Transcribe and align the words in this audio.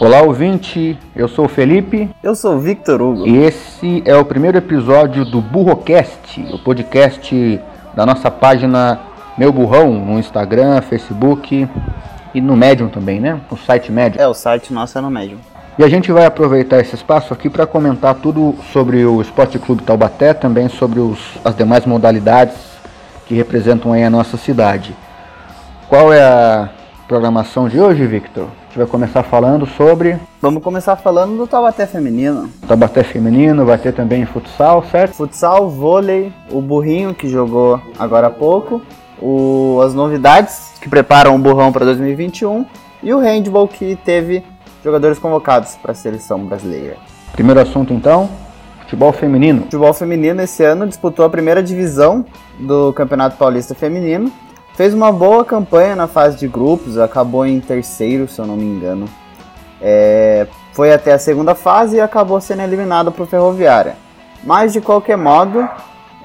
Olá, 0.00 0.22
ouvinte. 0.22 0.98
Eu 1.14 1.28
sou 1.28 1.44
o 1.44 1.48
Felipe. 1.48 2.10
Eu 2.20 2.34
sou 2.34 2.56
o 2.56 2.58
Victor 2.58 3.00
Hugo. 3.00 3.28
E 3.28 3.36
esse 3.36 4.02
é 4.04 4.16
o 4.16 4.24
primeiro 4.24 4.58
episódio 4.58 5.24
do 5.24 5.40
Burrocast, 5.40 6.40
o 6.52 6.58
podcast 6.58 7.60
da 7.94 8.04
nossa 8.04 8.28
página 8.28 8.98
Meu 9.38 9.52
Burrão 9.52 9.92
no 9.92 10.18
Instagram, 10.18 10.82
Facebook 10.82 11.68
e 12.34 12.40
no 12.40 12.56
Medium 12.56 12.88
também, 12.88 13.20
né? 13.20 13.40
O 13.48 13.56
site 13.56 13.92
Medium. 13.92 14.20
É, 14.20 14.26
o 14.26 14.34
site 14.34 14.72
nosso 14.72 14.98
é 14.98 15.00
no 15.00 15.10
Medium. 15.10 15.38
E 15.78 15.84
a 15.84 15.88
gente 15.88 16.10
vai 16.10 16.26
aproveitar 16.26 16.80
esse 16.80 16.96
espaço 16.96 17.32
aqui 17.32 17.48
para 17.48 17.64
comentar 17.64 18.16
tudo 18.16 18.56
sobre 18.72 19.04
o 19.06 19.22
Esporte 19.22 19.60
Clube 19.60 19.84
Taubaté, 19.84 20.34
também 20.34 20.68
sobre 20.68 20.98
os, 20.98 21.38
as 21.44 21.56
demais 21.56 21.86
modalidades 21.86 22.56
que 23.26 23.34
representam 23.34 23.92
aí 23.92 24.02
a 24.02 24.10
nossa 24.10 24.36
cidade. 24.36 24.94
Qual 25.88 26.12
é 26.12 26.20
a 26.20 26.68
programação 27.06 27.68
de 27.68 27.80
hoje, 27.80 28.04
Victor? 28.06 28.48
A 28.74 28.76
gente 28.76 28.88
vai 28.88 28.90
começar 28.90 29.22
falando 29.22 29.66
sobre. 29.66 30.18
Vamos 30.42 30.60
começar 30.60 30.96
falando 30.96 31.36
do 31.36 31.46
Taubaté 31.46 31.86
feminino. 31.86 32.50
Taubaté 32.66 33.04
feminino, 33.04 33.64
vai 33.64 33.78
ter 33.78 33.92
também 33.92 34.26
futsal, 34.26 34.82
certo? 34.90 35.14
Futsal, 35.14 35.70
vôlei, 35.70 36.32
o 36.50 36.60
burrinho 36.60 37.14
que 37.14 37.28
jogou 37.28 37.80
agora 37.96 38.26
há 38.26 38.30
pouco, 38.30 38.82
o, 39.22 39.80
as 39.80 39.94
novidades 39.94 40.72
que 40.80 40.88
preparam 40.88 41.36
o 41.36 41.38
burrão 41.38 41.70
para 41.70 41.84
2021 41.84 42.66
e 43.00 43.14
o 43.14 43.20
handball 43.20 43.68
que 43.68 43.94
teve 44.04 44.42
jogadores 44.82 45.20
convocados 45.20 45.76
para 45.76 45.92
a 45.92 45.94
seleção 45.94 46.44
brasileira. 46.44 46.96
Primeiro 47.30 47.60
assunto 47.60 47.94
então, 47.94 48.28
futebol 48.80 49.12
feminino. 49.12 49.62
Futebol 49.62 49.94
feminino 49.94 50.42
esse 50.42 50.64
ano 50.64 50.88
disputou 50.88 51.24
a 51.24 51.30
primeira 51.30 51.62
divisão 51.62 52.26
do 52.58 52.92
Campeonato 52.92 53.36
Paulista 53.36 53.72
Feminino 53.72 54.32
Fez 54.74 54.92
uma 54.92 55.12
boa 55.12 55.44
campanha 55.44 55.94
na 55.94 56.08
fase 56.08 56.36
de 56.36 56.48
grupos, 56.48 56.98
acabou 56.98 57.46
em 57.46 57.60
terceiro, 57.60 58.26
se 58.26 58.40
eu 58.40 58.46
não 58.46 58.56
me 58.56 58.64
engano. 58.64 59.08
É, 59.80 60.48
foi 60.72 60.92
até 60.92 61.12
a 61.12 61.18
segunda 61.18 61.54
fase 61.54 61.96
e 61.96 62.00
acabou 62.00 62.40
sendo 62.40 62.62
eliminado 62.62 63.12
para 63.12 63.22
o 63.22 63.26
Ferroviária. 63.26 63.94
Mas 64.42 64.72
de 64.72 64.80
qualquer 64.80 65.16
modo, 65.16 65.68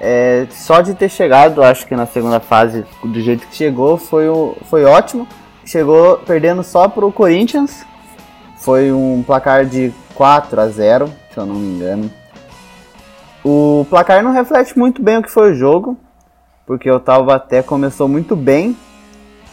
é, 0.00 0.48
só 0.50 0.80
de 0.80 0.94
ter 0.94 1.08
chegado, 1.08 1.62
acho 1.62 1.86
que 1.86 1.94
na 1.94 2.06
segunda 2.06 2.40
fase, 2.40 2.84
do 3.04 3.20
jeito 3.20 3.46
que 3.46 3.54
chegou, 3.54 3.96
foi, 3.96 4.28
o, 4.28 4.56
foi 4.64 4.84
ótimo. 4.84 5.28
Chegou 5.64 6.16
perdendo 6.18 6.64
só 6.64 6.88
para 6.88 7.06
o 7.06 7.12
Corinthians. 7.12 7.86
Foi 8.56 8.90
um 8.90 9.22
placar 9.24 9.64
de 9.64 9.92
4 10.16 10.60
a 10.60 10.66
0, 10.66 11.08
se 11.32 11.38
eu 11.38 11.46
não 11.46 11.54
me 11.54 11.76
engano. 11.76 12.10
O 13.44 13.86
placar 13.88 14.24
não 14.24 14.32
reflete 14.32 14.76
muito 14.76 15.00
bem 15.00 15.18
o 15.18 15.22
que 15.22 15.30
foi 15.30 15.52
o 15.52 15.54
jogo 15.54 15.96
porque 16.70 16.88
o 16.88 17.00
Taubaté 17.00 17.64
começou 17.64 18.06
muito 18.06 18.36
bem, 18.36 18.76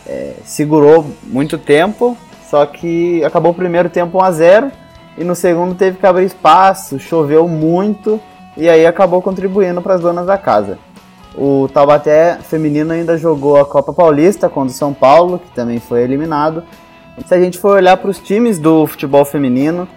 é, 0.06 0.36
segurou 0.46 1.04
muito 1.24 1.58
tempo, 1.58 2.16
só 2.48 2.64
que 2.64 3.24
acabou 3.24 3.54
o 3.54 3.56
primeiro 3.56 3.90
tempo 3.90 4.20
1 4.20 4.22
a 4.22 4.32
0 4.32 4.72
e 5.18 5.24
no 5.24 5.34
segundo 5.34 5.74
teve 5.74 5.98
que 5.98 6.06
abrir 6.06 6.26
espaço, 6.26 7.00
choveu 7.00 7.48
muito 7.48 8.22
e 8.56 8.70
aí 8.70 8.86
acabou 8.86 9.20
contribuindo 9.20 9.82
para 9.82 9.96
as 9.96 10.02
donas 10.02 10.28
da 10.28 10.38
casa. 10.38 10.78
O 11.36 11.68
Taubaté 11.74 12.38
feminino 12.44 12.94
ainda 12.94 13.18
jogou 13.18 13.58
a 13.58 13.66
Copa 13.66 13.92
Paulista 13.92 14.48
contra 14.48 14.70
o 14.70 14.78
São 14.78 14.94
Paulo, 14.94 15.40
que 15.40 15.50
também 15.56 15.80
foi 15.80 16.04
eliminado. 16.04 16.64
Se 17.26 17.34
a 17.34 17.42
gente 17.42 17.58
for 17.58 17.78
olhar 17.78 17.98
para 17.98 18.12
os 18.12 18.20
times 18.20 18.60
do 18.60 18.86
futebol 18.86 19.26
feminino, 19.26 19.88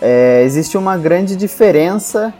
é, 0.00 0.44
existe 0.44 0.78
uma 0.78 0.96
grande 0.96 1.34
diferença 1.34 2.32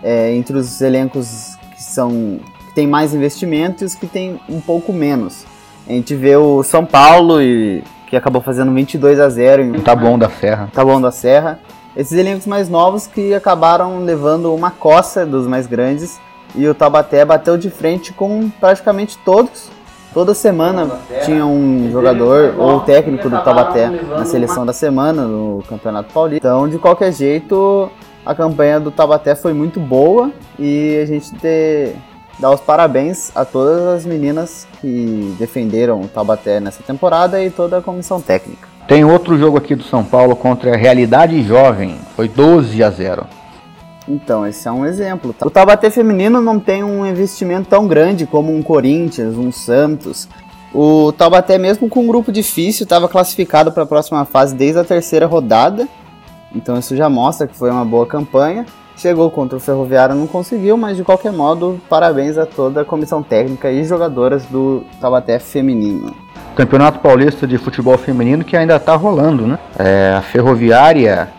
é, 0.00 0.32
entre 0.32 0.56
os 0.56 0.80
elencos 0.80 1.56
que 1.74 1.82
são 1.82 2.38
que 2.70 2.74
tem 2.74 2.86
mais 2.86 3.12
investimento 3.12 3.82
e 3.82 3.86
os 3.86 3.94
que 3.94 4.06
tem 4.06 4.40
um 4.48 4.60
pouco 4.60 4.92
menos. 4.92 5.44
A 5.86 5.92
gente 5.92 6.14
vê 6.14 6.36
o 6.36 6.62
São 6.62 6.86
Paulo, 6.86 7.42
e, 7.42 7.82
que 8.06 8.16
acabou 8.16 8.40
fazendo 8.40 8.72
22 8.72 9.18
a 9.18 9.28
0 9.28 9.62
em 9.62 9.72
Tá 9.80 9.94
bom 9.94 10.16
da 10.16 10.30
Serra. 10.30 10.70
Tá 10.72 10.84
bom 10.84 11.00
da 11.00 11.10
Serra. 11.10 11.58
Esses 11.96 12.16
elencos 12.16 12.46
mais 12.46 12.68
novos 12.68 13.06
que 13.06 13.34
acabaram 13.34 14.04
levando 14.04 14.54
uma 14.54 14.70
coça 14.70 15.26
dos 15.26 15.46
mais 15.46 15.66
grandes 15.66 16.20
e 16.54 16.66
o 16.68 16.74
Taubaté 16.74 17.24
bateu 17.24 17.58
de 17.58 17.68
frente 17.68 18.12
com 18.12 18.48
praticamente 18.60 19.18
todos. 19.18 19.68
Toda 20.14 20.34
semana 20.34 21.00
tinha 21.24 21.44
um 21.46 21.88
jogador 21.90 22.54
ou 22.58 22.80
técnico 22.80 23.28
do 23.28 23.42
Taubaté 23.42 23.88
na 23.88 24.24
seleção 24.24 24.64
da 24.64 24.72
semana 24.72 25.22
no 25.22 25.62
Campeonato 25.68 26.12
Paulista. 26.12 26.46
Então, 26.48 26.68
de 26.68 26.78
qualquer 26.78 27.12
jeito, 27.12 27.90
a 28.24 28.34
campanha 28.34 28.80
do 28.80 28.90
Taubaté 28.90 29.34
foi 29.34 29.52
muito 29.52 29.78
boa 29.78 30.30
e 30.58 30.98
a 31.00 31.06
gente 31.06 31.32
ter, 31.34 31.96
dar 32.40 32.50
os 32.50 32.60
parabéns 32.60 33.30
a 33.34 33.44
todas 33.44 33.86
as 33.86 34.06
meninas 34.06 34.66
que 34.80 35.34
defenderam 35.38 36.00
o 36.00 36.08
Taubaté 36.08 36.58
nessa 36.58 36.82
temporada 36.82 37.42
e 37.42 37.50
toda 37.50 37.78
a 37.78 37.82
comissão 37.82 38.20
técnica. 38.20 38.68
Tem 38.88 39.04
outro 39.04 39.38
jogo 39.38 39.56
aqui 39.56 39.74
do 39.74 39.84
São 39.84 40.02
Paulo 40.02 40.34
contra 40.34 40.74
a 40.74 40.76
Realidade 40.76 41.42
Jovem, 41.42 41.96
foi 42.16 42.28
12 42.28 42.82
a 42.82 42.90
0. 42.90 43.26
Então, 44.08 44.44
esse 44.44 44.66
é 44.66 44.72
um 44.72 44.84
exemplo. 44.84 45.34
O 45.44 45.50
Taubaté 45.50 45.90
feminino 45.90 46.40
não 46.40 46.58
tem 46.58 46.82
um 46.82 47.06
investimento 47.06 47.68
tão 47.68 47.86
grande 47.86 48.26
como 48.26 48.52
um 48.52 48.62
Corinthians, 48.62 49.36
um 49.36 49.52
Santos. 49.52 50.28
O 50.74 51.12
Taubaté, 51.12 51.58
mesmo 51.58 51.88
com 51.88 52.00
um 52.00 52.06
grupo 52.08 52.32
difícil, 52.32 52.84
estava 52.84 53.08
classificado 53.08 53.70
para 53.70 53.84
a 53.84 53.86
próxima 53.86 54.24
fase 54.24 54.54
desde 54.54 54.80
a 54.80 54.84
terceira 54.84 55.26
rodada. 55.26 55.86
Então, 56.52 56.76
isso 56.76 56.96
já 56.96 57.08
mostra 57.08 57.46
que 57.46 57.54
foi 57.54 57.70
uma 57.70 57.84
boa 57.84 58.06
campanha. 58.06 58.66
Chegou 59.00 59.30
contra 59.30 59.56
o 59.56 59.60
Ferroviário, 59.60 60.14
não 60.14 60.26
conseguiu, 60.26 60.76
mas 60.76 60.94
de 60.94 61.02
qualquer 61.02 61.32
modo, 61.32 61.80
parabéns 61.88 62.36
a 62.36 62.44
toda 62.44 62.82
a 62.82 62.84
comissão 62.84 63.22
técnica 63.22 63.72
e 63.72 63.82
jogadoras 63.82 64.44
do 64.44 64.84
Taubaté 65.00 65.38
feminino. 65.38 66.14
Campeonato 66.54 66.98
Paulista 66.98 67.46
de 67.46 67.56
Futebol 67.56 67.96
Feminino 67.96 68.44
que 68.44 68.54
ainda 68.54 68.76
está 68.76 68.94
rolando, 68.96 69.46
né? 69.46 69.58
É, 69.78 70.16
a 70.18 70.20
Ferroviária 70.20 71.30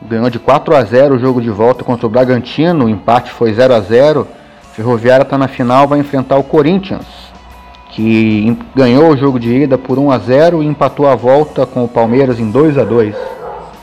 ganhou 0.00 0.30
de 0.30 0.38
4 0.38 0.76
a 0.76 0.84
0 0.84 1.16
o 1.16 1.18
jogo 1.18 1.42
de 1.42 1.50
volta 1.50 1.82
contra 1.82 2.06
o 2.06 2.08
Bragantino, 2.08 2.84
o 2.84 2.88
empate 2.88 3.32
foi 3.32 3.52
0 3.52 3.74
a 3.74 3.80
0. 3.80 4.24
Ferroviária 4.72 5.24
está 5.24 5.36
na 5.36 5.48
final, 5.48 5.88
vai 5.88 5.98
enfrentar 5.98 6.36
o 6.36 6.44
Corinthians, 6.44 7.04
que 7.90 8.56
ganhou 8.76 9.10
o 9.10 9.16
jogo 9.16 9.40
de 9.40 9.52
ida 9.52 9.76
por 9.76 9.98
1 9.98 10.12
a 10.12 10.18
0 10.18 10.62
e 10.62 10.66
empatou 10.66 11.08
a 11.08 11.16
volta 11.16 11.66
com 11.66 11.82
o 11.82 11.88
Palmeiras 11.88 12.38
em 12.38 12.48
2 12.48 12.78
a 12.78 12.84
2. 12.84 13.16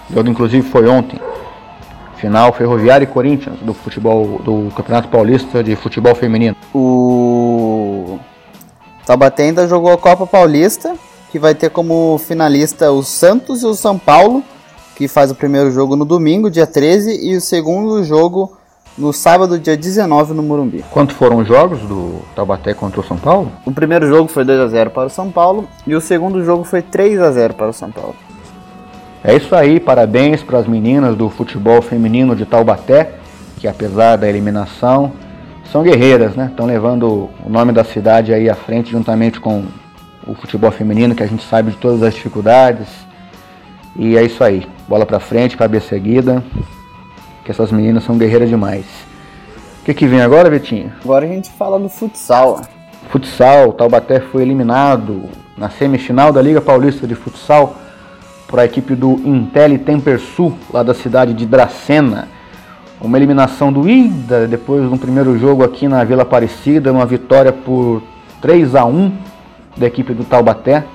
O 0.09 0.13
jogo 0.13 0.29
inclusive 0.29 0.65
foi 0.65 0.87
ontem. 0.87 1.19
Final 2.25 2.51
Ferroviária 2.53 3.03
e 3.03 3.07
Corinthians 3.07 3.59
do 3.59 3.71
futebol 3.71 4.39
do 4.39 4.71
Campeonato 4.75 5.09
Paulista 5.09 5.63
de 5.63 5.75
Futebol 5.75 6.15
Feminino. 6.15 6.55
O 6.73 8.17
Taubaté 9.05 9.43
ainda 9.43 9.67
jogou 9.67 9.91
a 9.91 9.97
Copa 9.97 10.25
Paulista, 10.25 10.95
que 11.31 11.37
vai 11.37 11.53
ter 11.53 11.69
como 11.69 12.17
finalista 12.17 12.91
o 12.91 13.03
Santos 13.03 13.61
e 13.61 13.67
o 13.67 13.75
São 13.75 13.99
Paulo, 13.99 14.43
que 14.95 15.07
faz 15.07 15.29
o 15.29 15.35
primeiro 15.35 15.69
jogo 15.69 15.95
no 15.95 16.03
domingo, 16.03 16.49
dia 16.49 16.65
13, 16.65 17.29
e 17.29 17.35
o 17.35 17.41
segundo 17.41 18.03
jogo 18.03 18.57
no 18.97 19.13
sábado, 19.13 19.59
dia 19.59 19.77
19, 19.77 20.33
no 20.33 20.41
Morumbi. 20.41 20.83
Quanto 20.89 21.13
foram 21.13 21.37
os 21.37 21.47
jogos 21.47 21.79
do 21.81 22.21
Taubaté 22.35 22.73
contra 22.73 23.01
o 23.01 23.03
São 23.03 23.17
Paulo? 23.17 23.51
O 23.63 23.71
primeiro 23.71 24.07
jogo 24.07 24.27
foi 24.27 24.43
2 24.43 24.61
a 24.61 24.67
0 24.67 24.89
para 24.89 25.05
o 25.05 25.09
São 25.11 25.29
Paulo 25.29 25.67
e 25.85 25.93
o 25.93 26.01
segundo 26.01 26.43
jogo 26.43 26.63
foi 26.63 26.81
3 26.81 27.21
a 27.21 27.31
0 27.31 27.53
para 27.53 27.69
o 27.69 27.73
São 27.73 27.91
Paulo. 27.91 28.15
É 29.27 29.35
isso 29.35 29.55
aí, 29.55 29.79
parabéns 29.79 30.43
para 30.43 30.59
as 30.59 30.67
meninas 30.67 31.15
do 31.17 31.31
futebol 31.31 31.81
feminino 31.81 32.35
de 32.35 32.45
Taubaté, 32.45 33.13
que 33.57 33.67
apesar 33.67 34.17
da 34.17 34.29
eliminação, 34.29 35.13
são 35.71 35.81
guerreiras, 35.81 36.35
né? 36.35 36.45
Estão 36.51 36.67
levando 36.67 37.31
o 37.43 37.49
nome 37.49 37.73
da 37.73 37.83
cidade 37.83 38.31
aí 38.31 38.47
à 38.47 38.53
frente 38.53 38.91
juntamente 38.91 39.39
com 39.39 39.65
o 40.27 40.35
futebol 40.35 40.69
feminino, 40.69 41.15
que 41.15 41.23
a 41.23 41.25
gente 41.25 41.43
sabe 41.43 41.71
de 41.71 41.77
todas 41.77 42.03
as 42.03 42.13
dificuldades. 42.13 42.87
E 43.95 44.15
é 44.15 44.21
isso 44.21 44.43
aí, 44.43 44.67
bola 44.87 45.07
para 45.07 45.19
frente, 45.19 45.57
cabeça 45.57 45.87
seguida, 45.87 46.43
que 47.43 47.49
essas 47.49 47.71
meninas 47.71 48.03
são 48.03 48.19
guerreiras 48.19 48.47
demais. 48.47 48.85
O 49.81 49.85
que, 49.85 49.95
que 49.95 50.05
vem 50.05 50.21
agora, 50.21 50.51
Betinho? 50.51 50.93
Agora 51.03 51.25
a 51.25 51.27
gente 51.27 51.49
fala 51.49 51.79
do 51.79 51.89
futsal. 51.89 52.61
Futsal, 53.09 53.73
Taubaté 53.73 54.19
foi 54.19 54.43
eliminado 54.43 55.23
na 55.57 55.71
semifinal 55.71 56.31
da 56.31 56.43
Liga 56.43 56.61
Paulista 56.61 57.07
de 57.07 57.15
Futsal 57.15 57.75
para 58.47 58.61
a 58.61 58.65
equipe 58.65 58.95
do 58.95 59.21
Intel 59.25 59.77
Tempersul, 59.79 60.57
lá 60.71 60.83
da 60.83 60.93
cidade 60.93 61.33
de 61.33 61.45
Dracena. 61.45 62.27
Uma 63.01 63.17
eliminação 63.17 63.71
do 63.71 63.87
Ida 63.89 64.47
depois 64.47 64.87
de 64.87 64.93
um 64.93 64.97
primeiro 64.97 65.37
jogo 65.37 65.63
aqui 65.63 65.87
na 65.87 66.03
Vila 66.03 66.23
Aparecida, 66.23 66.91
uma 66.91 67.05
vitória 67.05 67.51
por 67.51 68.01
3 68.41 68.75
a 68.75 68.85
1 68.85 69.11
da 69.75 69.87
equipe 69.87 70.13
do 70.13 70.23
Taubaté. 70.23 70.85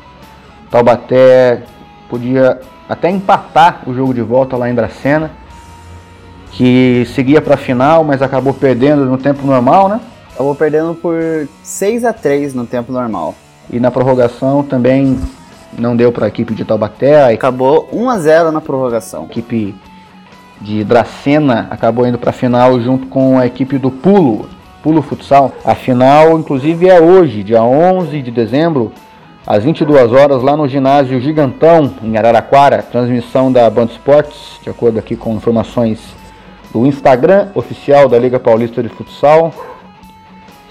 Taubaté 0.70 1.62
podia 2.08 2.60
até 2.88 3.10
empatar 3.10 3.82
o 3.86 3.94
jogo 3.94 4.14
de 4.14 4.22
volta 4.22 4.56
lá 4.56 4.70
em 4.70 4.74
Dracena, 4.74 5.30
que 6.52 7.04
seguia 7.14 7.40
para 7.40 7.54
a 7.54 7.58
final, 7.58 8.02
mas 8.02 8.22
acabou 8.22 8.54
perdendo 8.54 9.04
no 9.04 9.18
tempo 9.18 9.46
normal, 9.46 9.88
né? 9.88 10.00
Acabou 10.32 10.54
perdendo 10.54 10.94
por 10.94 11.16
6 11.62 12.04
a 12.04 12.12
3 12.12 12.54
no 12.54 12.66
tempo 12.66 12.90
normal. 12.92 13.34
E 13.70 13.78
na 13.78 13.90
prorrogação 13.90 14.62
também 14.62 15.20
não 15.78 15.96
deu 15.96 16.12
para 16.12 16.26
a 16.26 16.28
equipe 16.28 16.54
de 16.54 16.64
Taubaté. 16.64 17.22
A 17.22 17.28
Acabou 17.28 17.88
1 17.92 18.10
a 18.10 18.18
0 18.18 18.52
na 18.52 18.60
prorrogação. 18.60 19.24
equipe 19.24 19.74
de 20.60 20.84
Dracena 20.84 21.68
acabou 21.70 22.06
indo 22.06 22.18
para 22.18 22.30
a 22.30 22.34
final 22.34 22.78
junto 22.80 23.06
com 23.06 23.38
a 23.38 23.46
equipe 23.46 23.78
do 23.78 23.90
Pulo, 23.90 24.48
Pulo 24.82 25.00
Futsal. 25.00 25.52
A 25.64 25.74
final, 25.74 26.38
inclusive, 26.38 26.88
é 26.88 27.00
hoje, 27.00 27.42
dia 27.42 27.62
11 27.62 28.20
de 28.20 28.30
dezembro, 28.30 28.92
às 29.46 29.64
22 29.64 30.12
horas 30.12 30.42
lá 30.42 30.56
no 30.56 30.68
ginásio 30.68 31.20
Gigantão 31.20 31.94
em 32.02 32.16
Araraquara, 32.16 32.82
transmissão 32.82 33.50
da 33.50 33.68
Band 33.70 33.86
Esportes, 33.86 34.60
de 34.62 34.68
acordo 34.68 34.98
aqui 34.98 35.16
com 35.16 35.34
informações 35.34 35.98
do 36.72 36.86
Instagram 36.86 37.48
oficial 37.54 38.08
da 38.08 38.18
Liga 38.18 38.38
Paulista 38.38 38.82
de 38.82 38.88
Futsal. 38.90 39.52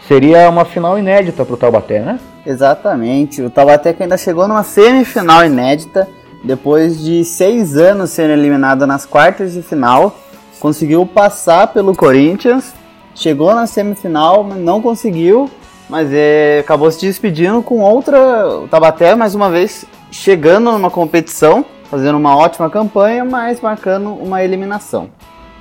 Seria 0.08 0.50
uma 0.50 0.66
final 0.66 0.98
inédita 0.98 1.44
para 1.44 1.54
o 1.54 1.58
Taubaté, 1.58 2.00
né? 2.00 2.20
Exatamente. 2.50 3.44
O 3.44 3.50
Taubaté 3.52 3.94
que 3.94 4.02
ainda 4.02 4.18
chegou 4.18 4.48
numa 4.48 4.64
semifinal 4.64 5.46
inédita, 5.46 6.10
depois 6.44 7.00
de 7.00 7.24
seis 7.24 7.78
anos 7.78 8.10
sendo 8.10 8.32
eliminado 8.32 8.88
nas 8.88 9.06
quartas 9.06 9.54
de 9.54 9.62
final, 9.62 10.18
conseguiu 10.60 11.06
passar 11.06 11.68
pelo 11.68 11.96
Corinthians, 11.96 12.74
chegou 13.14 13.54
na 13.54 13.68
semifinal, 13.68 14.44
não 14.44 14.82
conseguiu, 14.82 15.48
mas 15.88 16.10
é, 16.12 16.58
acabou 16.62 16.90
se 16.90 17.02
despedindo 17.02 17.62
com 17.62 17.82
outra. 17.82 18.48
O 18.64 18.68
Taubaté, 18.68 19.14
mais 19.14 19.36
uma 19.36 19.52
vez, 19.52 19.86
chegando 20.10 20.72
numa 20.72 20.90
competição, 20.90 21.64
fazendo 21.84 22.18
uma 22.18 22.36
ótima 22.36 22.68
campanha, 22.68 23.24
mas 23.24 23.62
marcando 23.62 24.10
uma 24.10 24.44
eliminação. 24.44 25.12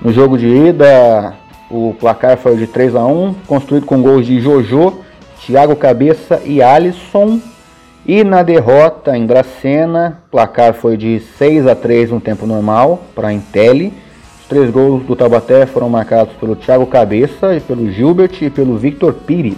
No 0.00 0.11
jogo 0.11 0.38
de 0.38 0.46
ida, 0.46 1.35
o 1.70 1.94
placar 2.00 2.38
foi 2.38 2.56
de 2.56 2.67
3 2.67 2.96
a 2.96 3.05
1 3.05 3.35
construído 3.46 3.85
com 3.85 4.00
gols 4.00 4.25
de 4.25 4.40
Jojo, 4.40 5.06
Thiago 5.44 5.76
Cabeça 5.76 6.40
e 6.44 6.62
Alisson. 6.62 7.40
E 8.06 8.25
na 8.25 8.43
derrota 8.43 9.17
em 9.17 9.26
Dracena, 9.26 10.23
o 10.29 10.31
placar 10.31 10.73
foi 10.73 10.96
de 10.96 11.20
6 11.37 11.67
a 11.67 11.75
3 11.75 12.11
no 12.11 12.20
tempo 12.20 12.46
normal 12.46 13.02
para 13.14 13.29
a 13.29 13.32
Intelli. 13.32 13.93
Os 14.40 14.46
três 14.46 14.70
gols 14.70 15.05
do 15.05 15.14
Tabaté 15.14 15.67
foram 15.67 15.90
marcados 15.90 16.35
pelo 16.37 16.56
Thiago 16.56 16.87
Cabeça, 16.87 17.61
pelo 17.67 17.90
Gilbert 17.90 18.32
e 18.40 18.49
pelo 18.49 18.79
Victor 18.79 19.12
Pires. 19.12 19.56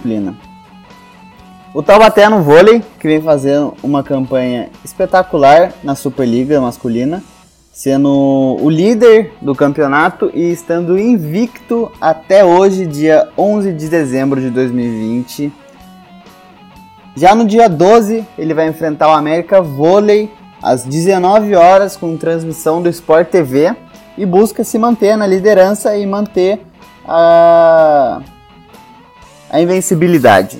O 1.73 1.81
Taubaté 1.81 2.27
no 2.27 2.41
vôlei, 2.41 2.83
que 2.99 3.07
vem 3.07 3.21
fazendo 3.21 3.73
uma 3.81 4.03
campanha 4.03 4.69
espetacular 4.83 5.71
na 5.81 5.95
Superliga 5.95 6.59
masculina, 6.59 7.23
sendo 7.71 8.57
o 8.59 8.69
líder 8.69 9.31
do 9.41 9.55
campeonato 9.55 10.29
e 10.33 10.51
estando 10.51 10.99
invicto 10.99 11.89
até 12.01 12.43
hoje, 12.43 12.85
dia 12.85 13.29
11 13.37 13.71
de 13.71 13.87
dezembro 13.87 14.41
de 14.41 14.49
2020. 14.49 15.60
Já 17.15 17.35
no 17.35 17.45
dia 17.45 17.67
12, 17.67 18.25
ele 18.37 18.53
vai 18.53 18.67
enfrentar 18.67 19.09
o 19.09 19.13
América 19.13 19.61
Vôlei 19.61 20.31
às 20.61 20.85
19 20.85 21.55
horas 21.55 21.97
com 21.97 22.15
transmissão 22.15 22.81
do 22.81 22.87
Sport 22.87 23.27
TV 23.27 23.75
e 24.17 24.25
busca 24.25 24.63
se 24.63 24.77
manter 24.77 25.17
na 25.17 25.27
liderança 25.27 25.95
e 25.97 26.05
manter 26.05 26.61
a, 27.05 28.21
a 29.49 29.61
invencibilidade. 29.61 30.59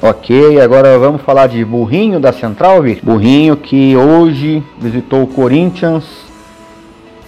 Ok, 0.00 0.60
agora 0.60 0.98
vamos 0.98 1.20
falar 1.22 1.48
de 1.48 1.64
Burrinho 1.64 2.20
da 2.20 2.32
Central, 2.32 2.82
Vic. 2.82 3.04
Burrinho 3.04 3.56
que 3.56 3.96
hoje 3.96 4.62
visitou 4.78 5.24
o 5.24 5.26
Corinthians 5.26 6.04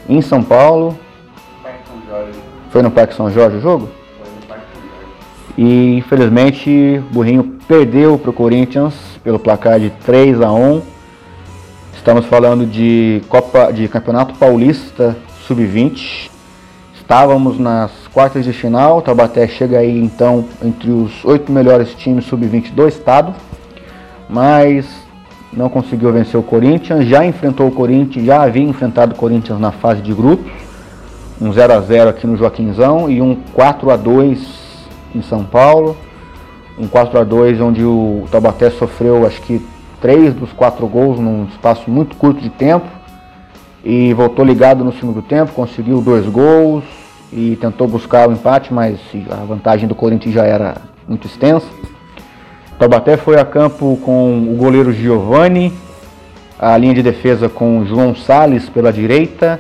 em 0.09 0.23
São 0.23 0.45
Paulo. 0.45 0.97
Foi 2.71 2.83
no 2.83 2.91
Parque 2.91 3.15
São 3.15 3.31
Jorge 3.31 3.57
o 3.57 3.61
jogo? 3.61 4.02
E 5.57 5.99
infelizmente 5.99 7.03
Burrinho 7.11 7.59
perdeu 7.69 8.19
para 8.19 8.31
o 8.31 8.33
Corinthians 8.33 8.95
pelo 9.23 9.39
placar 9.39 9.79
de 9.79 9.91
3 9.91 10.41
a 10.41 10.51
1. 10.51 10.83
Estamos 11.95 12.25
falando 12.27 12.67
de 12.67 13.23
Copa 13.29 13.73
de 13.73 13.87
Campeonato 13.87 14.35
Paulista 14.35 15.17
Sub-20. 15.47 16.31
Estávamos 16.97 17.59
nas 17.59 17.91
quartas 18.13 18.45
de 18.45 18.53
final, 18.53 18.99
o 18.99 19.03
Taubaté 19.03 19.47
chega 19.47 19.79
aí 19.79 19.99
então 19.99 20.45
entre 20.65 20.91
os 20.91 21.25
oito 21.25 21.53
melhores 21.53 21.95
times 21.95 22.25
sub-20 22.25 22.73
do 22.73 22.89
estado, 22.89 23.35
mas 24.31 24.87
não 25.53 25.69
conseguiu 25.69 26.11
vencer 26.13 26.41
o 26.41 26.43
Corinthians, 26.43 27.07
já 27.07 27.25
enfrentou 27.27 27.67
o 27.69 27.73
Corinthians, 27.73 28.25
já 28.25 28.43
havia 28.43 28.63
enfrentado 28.63 29.13
o 29.13 29.17
Corinthians 29.17 29.61
na 29.61 29.73
fase 29.73 30.01
de 30.01 30.15
grupos, 30.15 30.51
um 31.41 31.53
0 31.53 31.73
a 31.75 31.81
0 31.81 32.09
aqui 32.09 32.27
no 32.27 32.37
Joaquinzão 32.37 33.11
e 33.11 33.21
um 33.21 33.37
4 33.53 33.91
a 33.91 33.97
2 33.97 34.62
em 35.15 35.23
São 35.23 35.45
Paulo, 35.45 35.97
um 36.79 36.87
4 36.87 37.21
a 37.21 37.25
2 37.25 37.61
onde 37.61 37.85
o 37.85 38.27
Taubaté 38.31 38.71
sofreu 38.71 39.27
acho 39.27 39.41
que 39.43 39.65
três 40.01 40.35
dos 40.35 40.53
quatro 40.53 40.87
gols 40.87 41.19
num 41.21 41.45
espaço 41.45 41.91
muito 41.91 42.17
curto 42.17 42.41
de 42.41 42.51
tempo 42.51 42.87
e 43.85 44.13
voltou 44.15 44.45
ligado 44.45 44.85
no 44.85 44.93
segundo 44.93 45.23
tempo, 45.23 45.53
conseguiu 45.53 46.01
dois 46.01 46.27
gols, 46.27 46.85
e 47.33 47.57
tentou 47.57 47.89
buscar 47.89 48.29
o 48.29 48.33
empate, 48.33 48.73
mas 48.73 49.01
a 49.31 49.37
vantagem 49.45 49.89
do 49.89 49.95
Corinthians 49.95 50.35
já 50.35 50.45
era 50.45 50.77
muito 51.09 51.27
extensa. 51.27 51.67
Taubaté 52.79 53.17
foi 53.17 53.41
a 53.41 53.45
campo 53.45 53.99
com 54.05 54.49
o 54.51 54.57
goleiro 54.57 54.93
Giovani, 54.93 55.73
a 56.59 56.77
linha 56.77 56.95
de 56.95 57.03
defesa 57.03 57.49
com 57.49 57.81
o 57.81 57.87
João 57.87 58.15
Sales 58.15 58.69
pela 58.69 58.93
direita, 58.93 59.59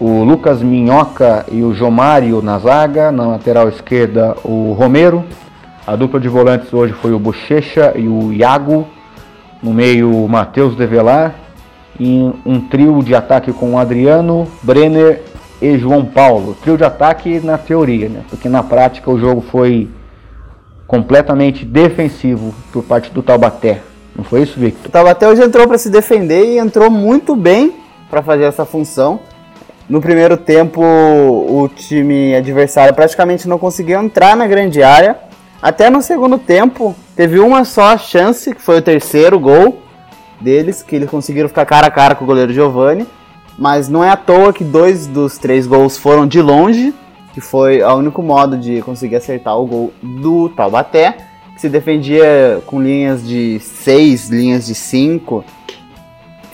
o 0.00 0.24
Lucas 0.24 0.62
Minhoca 0.62 1.46
e 1.50 1.62
o 1.62 1.74
Jomário 1.74 2.42
na 2.42 2.58
zaga, 2.58 3.12
na 3.12 3.26
lateral 3.26 3.68
esquerda 3.68 4.36
o 4.44 4.72
Romero. 4.72 5.24
A 5.86 5.96
dupla 5.96 6.20
de 6.20 6.28
volantes 6.28 6.72
hoje 6.72 6.92
foi 6.92 7.12
o 7.12 7.18
Bochecha 7.18 7.92
e 7.96 8.08
o 8.08 8.32
Iago, 8.32 8.86
no 9.62 9.72
meio 9.72 10.24
o 10.24 10.28
Matheus 10.28 10.76
Develar, 10.76 11.34
e 11.98 12.30
um 12.44 12.60
trio 12.60 13.02
de 13.02 13.14
ataque 13.14 13.52
com 13.52 13.74
o 13.74 13.78
Adriano, 13.78 14.48
Brenner 14.62 15.22
e 15.60 15.78
João 15.78 16.04
Paulo. 16.04 16.56
Trio 16.60 16.76
de 16.76 16.84
ataque 16.84 17.40
na 17.40 17.58
teoria, 17.58 18.08
né? 18.08 18.22
Porque 18.28 18.48
na 18.48 18.62
prática 18.62 19.10
o 19.10 19.18
jogo 19.18 19.40
foi 19.40 19.88
completamente 20.86 21.64
defensivo 21.64 22.54
por 22.72 22.82
parte 22.82 23.10
do 23.10 23.22
Taubaté. 23.22 23.80
Não 24.14 24.24
foi 24.24 24.42
isso, 24.42 24.58
Victor? 24.58 24.88
O 24.88 24.90
Taubaté 24.90 25.28
hoje 25.28 25.42
entrou 25.42 25.66
para 25.66 25.78
se 25.78 25.88
defender 25.88 26.44
e 26.44 26.58
entrou 26.58 26.90
muito 26.90 27.34
bem 27.34 27.74
para 28.10 28.22
fazer 28.22 28.44
essa 28.44 28.64
função. 28.64 29.20
No 29.92 30.00
primeiro 30.00 30.38
tempo, 30.38 30.80
o 30.80 31.68
time 31.68 32.34
adversário 32.34 32.94
praticamente 32.94 33.46
não 33.46 33.58
conseguiu 33.58 34.02
entrar 34.02 34.34
na 34.34 34.46
grande 34.46 34.82
área. 34.82 35.18
Até 35.60 35.90
no 35.90 36.00
segundo 36.00 36.38
tempo, 36.38 36.96
teve 37.14 37.38
uma 37.38 37.62
só 37.62 37.98
chance, 37.98 38.54
que 38.54 38.62
foi 38.62 38.78
o 38.78 38.82
terceiro 38.82 39.38
gol 39.38 39.82
deles, 40.40 40.82
que 40.82 40.96
eles 40.96 41.10
conseguiram 41.10 41.46
ficar 41.46 41.66
cara 41.66 41.88
a 41.88 41.90
cara 41.90 42.14
com 42.14 42.24
o 42.24 42.26
goleiro 42.26 42.54
Giovani. 42.54 43.06
Mas 43.58 43.90
não 43.90 44.02
é 44.02 44.08
à 44.08 44.16
toa 44.16 44.50
que 44.50 44.64
dois 44.64 45.06
dos 45.06 45.36
três 45.36 45.66
gols 45.66 45.98
foram 45.98 46.26
de 46.26 46.40
longe, 46.40 46.94
que 47.34 47.42
foi 47.42 47.82
o 47.82 47.94
único 47.94 48.22
modo 48.22 48.56
de 48.56 48.80
conseguir 48.80 49.16
acertar 49.16 49.60
o 49.60 49.66
gol 49.66 49.92
do 50.02 50.48
Taubaté, 50.48 51.18
que 51.54 51.60
se 51.60 51.68
defendia 51.68 52.62
com 52.64 52.80
linhas 52.80 53.22
de 53.22 53.60
seis, 53.60 54.30
linhas 54.30 54.64
de 54.64 54.74
cinco. 54.74 55.44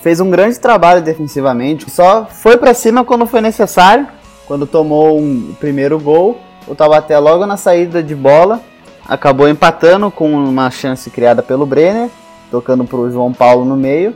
Fez 0.08 0.20
um 0.20 0.30
grande 0.30 0.58
trabalho 0.58 1.02
defensivamente, 1.02 1.90
só 1.90 2.24
foi 2.24 2.56
para 2.56 2.72
cima 2.72 3.04
quando 3.04 3.26
foi 3.26 3.42
necessário, 3.42 4.08
quando 4.46 4.66
tomou 4.66 5.18
um 5.18 5.54
primeiro 5.60 6.00
gol. 6.00 6.40
O 6.66 6.74
Taubaté 6.74 7.18
logo 7.18 7.44
na 7.44 7.58
saída 7.58 8.02
de 8.02 8.14
bola 8.14 8.62
acabou 9.06 9.50
empatando 9.50 10.10
com 10.10 10.32
uma 10.32 10.70
chance 10.70 11.10
criada 11.10 11.42
pelo 11.42 11.66
Brenner, 11.66 12.08
tocando 12.50 12.86
para 12.86 12.96
o 12.96 13.10
João 13.10 13.34
Paulo 13.34 13.66
no 13.66 13.76
meio 13.76 14.14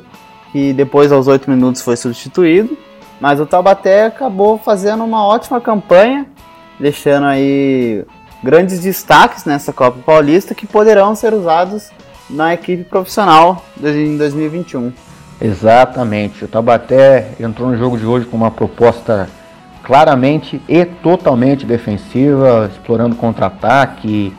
que 0.51 0.73
depois 0.73 1.13
aos 1.13 1.29
8 1.29 1.51
minutos 1.51 1.83
foi 1.83 1.99
substituído. 1.99 2.75
Mas 3.21 3.39
o 3.39 3.45
Taubaté 3.45 4.07
acabou 4.07 4.57
fazendo 4.57 5.05
uma 5.05 5.27
ótima 5.27 5.61
campanha, 5.61 6.25
deixando 6.81 7.27
aí 7.27 8.03
grandes 8.43 8.81
destaques 8.81 9.45
nessa 9.45 9.75
Copa 9.75 9.99
Paulista 10.03 10.55
que 10.55 10.67
poderão 10.67 11.15
ser 11.15 11.35
usados 11.35 11.91
na 12.31 12.55
equipe 12.55 12.83
profissional 12.83 13.63
em 13.79 14.17
2021. 14.17 15.12
Exatamente. 15.43 16.45
O 16.45 16.49
Taubaté 16.49 17.33
entrou 17.41 17.69
no 17.69 17.77
jogo 17.77 17.99
de 17.99 18.07
hoje 18.07 18.27
com 18.27 18.37
uma 18.37 18.51
proposta 18.51 19.29
claramente 19.83 20.63
e 20.69 20.85
totalmente 20.85 21.67
defensiva, 21.67 22.71
explorando 22.71 23.17
contra-ataque, 23.17 24.33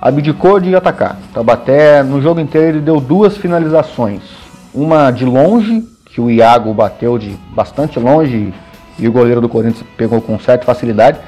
abdicou 0.00 0.58
de 0.58 0.74
atacar. 0.74 1.18
O 1.30 1.34
Taubaté 1.34 2.02
no 2.02 2.22
jogo 2.22 2.40
inteiro 2.40 2.78
ele 2.78 2.80
deu 2.80 2.98
duas 2.98 3.36
finalizações 3.36 4.48
uma 4.72 5.10
de 5.10 5.24
longe, 5.24 5.86
que 6.06 6.20
o 6.20 6.30
Iago 6.30 6.72
bateu 6.72 7.18
de 7.18 7.36
bastante 7.54 7.98
longe 7.98 8.52
e 8.98 9.08
o 9.08 9.12
goleiro 9.12 9.40
do 9.40 9.48
Corinthians 9.48 9.86
pegou 9.96 10.20
com 10.20 10.38
certa 10.38 10.64
facilidade. 10.64 11.18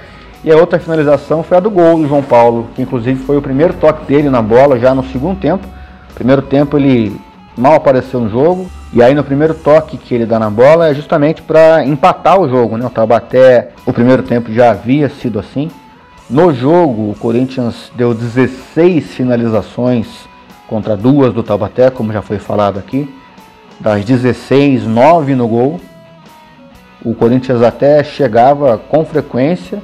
E 0.43 0.51
a 0.51 0.57
outra 0.57 0.79
finalização 0.79 1.43
foi 1.43 1.59
a 1.59 1.61
do 1.61 1.71
gol 1.71 1.99
do 1.99 2.09
João 2.09 2.23
Paulo, 2.23 2.69
que 2.75 2.81
inclusive 2.81 3.23
foi 3.25 3.37
o 3.37 3.43
primeiro 3.43 3.75
toque 3.75 4.07
dele 4.07 4.31
na 4.31 4.41
bola 4.41 4.79
já 4.79 4.95
no 4.95 5.05
segundo 5.05 5.39
tempo. 5.39 5.67
Primeiro 6.15 6.43
tempo 6.43 6.79
ele 6.79 7.15
mal 7.57 7.75
apareceu 7.75 8.21
no 8.21 8.31
jogo, 8.31 8.71
e 8.93 9.03
aí 9.03 9.15
no 9.15 9.23
primeiro 9.23 9.55
toque 9.55 9.97
que 9.97 10.15
ele 10.15 10.27
dá 10.27 10.39
na 10.39 10.51
bola 10.51 10.89
é 10.89 10.95
justamente 10.95 11.43
para 11.43 11.85
empatar 11.85 12.41
o 12.41 12.49
jogo, 12.49 12.77
né? 12.77 12.85
O 12.85 12.91
Taubaté, 12.91 13.71
o 13.87 13.93
primeiro 13.93 14.23
tempo 14.23 14.53
já 14.53 14.71
havia 14.71 15.09
sido 15.09 15.39
assim. 15.39 15.71
No 16.29 16.53
jogo, 16.53 17.11
o 17.11 17.17
Corinthians 17.19 17.93
deu 17.95 18.13
16 18.13 19.15
finalizações 19.15 20.07
contra 20.69 20.97
duas 20.97 21.33
do 21.33 21.43
Taubaté, 21.43 21.91
como 21.91 22.13
já 22.13 22.21
foi 22.21 22.39
falado 22.39 22.79
aqui 22.79 23.09
das 23.81 24.05
16, 24.05 24.85
9 24.87 25.35
no 25.35 25.49
gol. 25.49 25.81
O 27.03 27.15
Corinthians 27.15 27.63
até 27.63 28.05
chegava 28.05 28.77
com 28.77 29.05
frequência, 29.05 29.83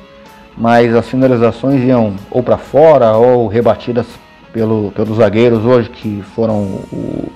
mas 0.57 0.95
as 0.95 1.09
finalizações 1.09 1.83
iam 1.83 2.15
ou 2.31 2.43
para 2.43 2.59
fora 2.59 3.13
ou 3.17 3.47
rebatidas 3.47 4.07
pelo, 4.53 4.93
pelos 4.93 5.17
zagueiros 5.17 5.65
hoje, 5.65 5.89
que 5.89 6.23
foram 6.35 6.61
o 6.93 7.33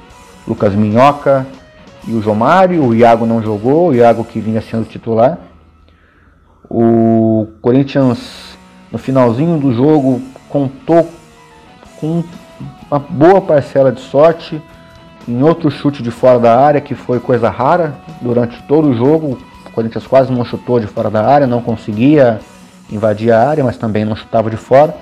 Lucas 0.46 0.74
Minhoca 0.74 1.46
e 2.07 2.12
o 2.12 2.23
Jomário. 2.23 2.85
O 2.85 2.95
Iago 2.95 3.26
não 3.26 3.42
jogou, 3.42 3.88
o 3.88 3.95
Iago 3.95 4.25
que 4.25 4.40
vinha 4.40 4.61
sendo 4.61 4.88
titular. 4.88 5.38
O 6.69 7.49
Corinthians, 7.61 8.57
no 8.90 8.99
finalzinho 8.99 9.59
do 9.59 9.73
jogo, 9.73 10.21
contou 10.49 11.09
com 12.00 12.23
uma 12.90 12.99
boa 12.99 13.40
parcela 13.40 13.90
de 13.90 14.00
sorte 14.00 14.61
em 15.28 15.42
outro 15.42 15.71
chute 15.71 16.02
de 16.02 16.11
fora 16.11 16.38
da 16.38 16.59
área, 16.59 16.80
que 16.80 16.95
foi 16.95 17.21
coisa 17.21 17.49
rara 17.50 17.95
durante 18.21 18.62
todo 18.64 18.88
o 18.88 18.95
jogo. 18.95 19.38
O 19.66 19.71
Corinthians 19.71 20.07
quase 20.07 20.33
não 20.33 20.45
chutou 20.45 20.80
de 20.80 20.87
fora 20.87 21.11
da 21.11 21.25
área, 21.25 21.47
não 21.47 21.61
conseguia 21.61 22.40
invadir 22.90 23.33
a 23.33 23.49
área, 23.49 23.62
mas 23.62 23.76
também 23.76 24.04
não 24.04 24.16
chutava 24.16 24.50
de 24.50 24.57
fora. 24.57 24.95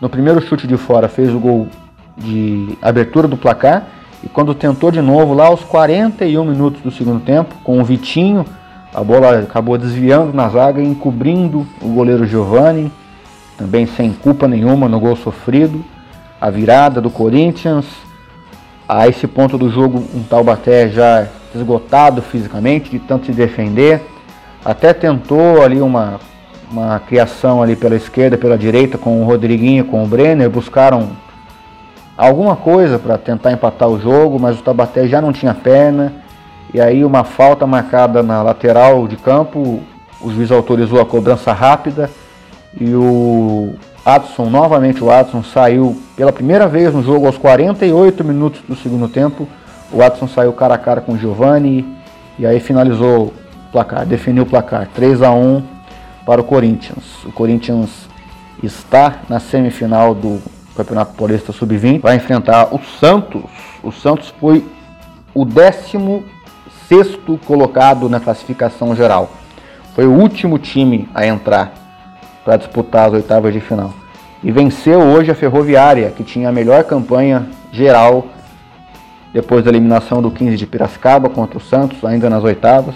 No 0.00 0.08
primeiro 0.08 0.40
chute 0.40 0.66
de 0.66 0.76
fora 0.76 1.08
fez 1.08 1.32
o 1.34 1.38
gol 1.38 1.68
de 2.16 2.76
abertura 2.82 3.26
do 3.26 3.36
placar 3.36 3.86
e 4.22 4.28
quando 4.28 4.54
tentou 4.54 4.90
de 4.90 5.00
novo 5.00 5.34
lá 5.34 5.46
aos 5.46 5.62
41 5.62 6.44
minutos 6.44 6.80
do 6.80 6.90
segundo 6.90 7.20
tempo, 7.20 7.54
com 7.64 7.80
o 7.80 7.84
Vitinho, 7.84 8.44
a 8.94 9.02
bola 9.02 9.40
acabou 9.40 9.76
desviando 9.76 10.32
na 10.32 10.48
zaga 10.48 10.80
encobrindo 10.80 11.66
o 11.80 11.88
goleiro 11.88 12.26
Giovani, 12.26 12.92
também 13.56 13.86
sem 13.86 14.12
culpa 14.12 14.46
nenhuma 14.46 14.88
no 14.88 15.00
gol 15.00 15.16
sofrido. 15.16 15.84
A 16.40 16.50
virada 16.50 17.00
do 17.00 17.10
Corinthians, 17.10 17.86
a 18.88 19.08
esse 19.08 19.26
ponto 19.26 19.56
do 19.56 19.70
jogo 19.70 20.04
um 20.14 20.22
Taubaté 20.22 20.88
já 20.88 21.26
esgotado 21.54 22.22
fisicamente, 22.22 22.90
de 22.90 22.98
tanto 22.98 23.26
se 23.26 23.32
defender, 23.32 24.02
até 24.64 24.92
tentou 24.92 25.62
ali 25.62 25.80
uma, 25.80 26.20
uma 26.70 26.98
criação 27.00 27.62
ali 27.62 27.74
pela 27.74 27.96
esquerda, 27.96 28.38
pela 28.38 28.56
direita 28.56 28.98
com 28.98 29.22
o 29.22 29.24
Rodriguinho, 29.24 29.84
com 29.84 30.02
o 30.04 30.06
Brenner, 30.06 30.48
buscaram 30.48 31.10
alguma 32.16 32.56
coisa 32.56 32.98
para 32.98 33.16
tentar 33.18 33.52
empatar 33.52 33.88
o 33.88 34.00
jogo, 34.00 34.38
mas 34.38 34.58
o 34.58 34.62
Taubaté 34.62 35.06
já 35.06 35.20
não 35.20 35.32
tinha 35.32 35.54
perna, 35.54 36.12
e 36.72 36.80
aí 36.80 37.04
uma 37.04 37.24
falta 37.24 37.66
marcada 37.66 38.22
na 38.22 38.42
lateral 38.42 39.06
de 39.06 39.16
campo, 39.16 39.80
o 40.20 40.30
juiz 40.30 40.50
autorizou 40.50 41.00
a 41.00 41.06
cobrança 41.06 41.52
rápida 41.52 42.08
e 42.80 42.94
o 42.94 43.74
Adson, 44.04 44.48
novamente 44.48 45.02
o 45.02 45.10
Adson 45.10 45.42
saiu 45.42 46.00
pela 46.16 46.32
primeira 46.32 46.66
vez 46.66 46.94
no 46.94 47.02
jogo 47.02 47.26
aos 47.26 47.36
48 47.36 48.24
minutos 48.24 48.60
do 48.66 48.74
segundo 48.74 49.08
tempo. 49.08 49.46
O 49.92 50.02
Adson 50.02 50.26
saiu 50.26 50.52
cara 50.52 50.74
a 50.74 50.78
cara 50.78 51.00
com 51.00 51.12
o 51.12 51.18
Giovani 51.18 51.86
e 52.38 52.46
aí 52.46 52.58
finalizou 52.58 53.26
o 53.26 53.32
placar, 53.70 54.06
definiu 54.06 54.44
o 54.44 54.46
placar 54.46 54.88
3 54.94 55.22
a 55.22 55.30
1 55.30 55.62
para 56.24 56.40
o 56.40 56.44
Corinthians. 56.44 57.24
O 57.24 57.32
Corinthians 57.32 58.08
está 58.62 59.20
na 59.28 59.38
semifinal 59.38 60.14
do 60.14 60.40
Campeonato 60.76 61.14
Paulista 61.14 61.52
Sub-20, 61.52 62.00
vai 62.00 62.16
enfrentar 62.16 62.74
o 62.74 62.80
Santos. 62.98 63.42
O 63.82 63.92
Santos 63.92 64.32
foi 64.40 64.64
o 65.34 65.44
16 65.44 66.24
colocado 67.44 68.08
na 68.08 68.20
classificação 68.20 68.94
geral. 68.94 69.30
Foi 69.94 70.06
o 70.06 70.12
último 70.12 70.58
time 70.58 71.08
a 71.14 71.26
entrar 71.26 71.72
para 72.44 72.56
disputar 72.56 73.08
as 73.08 73.14
oitavas 73.14 73.52
de 73.52 73.60
final. 73.60 73.92
E 74.42 74.50
venceu 74.50 75.00
hoje 75.00 75.30
a 75.30 75.34
Ferroviária, 75.34 76.10
que 76.10 76.24
tinha 76.24 76.48
a 76.48 76.52
melhor 76.52 76.84
campanha 76.84 77.46
geral 77.70 78.26
depois 79.32 79.64
da 79.64 79.70
eliminação 79.70 80.20
do 80.20 80.30
15 80.30 80.56
de 80.56 80.66
Piracicaba 80.66 81.28
contra 81.28 81.56
o 81.56 81.60
Santos, 81.60 82.04
ainda 82.04 82.28
nas 82.28 82.44
oitavas. 82.44 82.94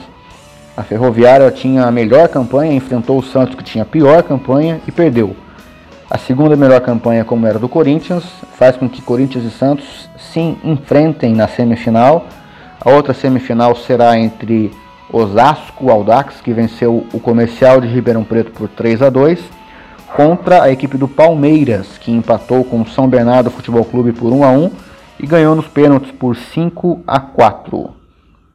A 0.77 0.83
Ferroviária 0.83 1.51
tinha 1.51 1.85
a 1.85 1.91
melhor 1.91 2.29
campanha, 2.29 2.75
enfrentou 2.75 3.19
o 3.19 3.23
Santos, 3.23 3.55
que 3.55 3.65
tinha 3.65 3.83
a 3.83 3.87
pior 3.87 4.23
campanha, 4.23 4.81
e 4.87 4.93
perdeu. 4.93 5.35
A 6.09 6.19
segunda 6.19 6.55
melhor 6.55 6.81
campanha, 6.83 7.25
como 7.25 7.47
era 7.47 7.59
do 7.59 7.69
Corinthians, 7.69 8.25
faz 8.53 8.77
com 8.77 8.89
que 8.89 9.03
Corinthians 9.03 9.45
e 9.45 9.51
Santos 9.51 10.09
se 10.17 10.39
enfrentem 10.63 11.35
na 11.35 11.49
semifinal. 11.49 12.27
A 12.81 12.91
outra 12.91 13.13
semifinal 13.13 13.75
será 13.75 14.17
entre 14.17 14.71
Osasco 15.13 15.91
Aldax, 15.91 16.41
que 16.41 16.53
venceu 16.53 17.05
o 17.13 17.19
Comercial 17.19 17.81
de 17.81 17.89
Ribeirão 17.89 18.23
Preto 18.23 18.53
por 18.53 18.69
3 18.69 19.03
a 19.03 19.11
2, 19.11 19.41
contra 20.15 20.63
a 20.63 20.71
equipe 20.71 20.97
do 20.97 21.09
Palmeiras, 21.09 21.99
que 21.99 22.13
empatou 22.13 22.63
com 22.63 22.83
o 22.83 22.89
São 22.89 23.09
Bernardo 23.09 23.51
Futebol 23.51 23.85
Clube 23.85 24.13
por 24.13 24.33
1 24.33 24.45
a 24.45 24.51
1 24.51 24.71
e 25.19 25.27
ganhou 25.27 25.57
nos 25.57 25.67
pênaltis 25.67 26.13
por 26.13 26.37
5 26.37 27.01
a 27.05 27.19
4. 27.19 27.91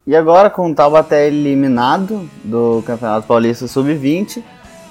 E 0.06 0.16
agora, 0.16 0.48
com 0.48 0.70
o 0.70 0.74
Taubaté 0.74 1.26
eliminado 1.26 2.28
do 2.42 2.82
Campeonato 2.86 3.26
Paulista 3.26 3.68
Sub-20, 3.68 4.42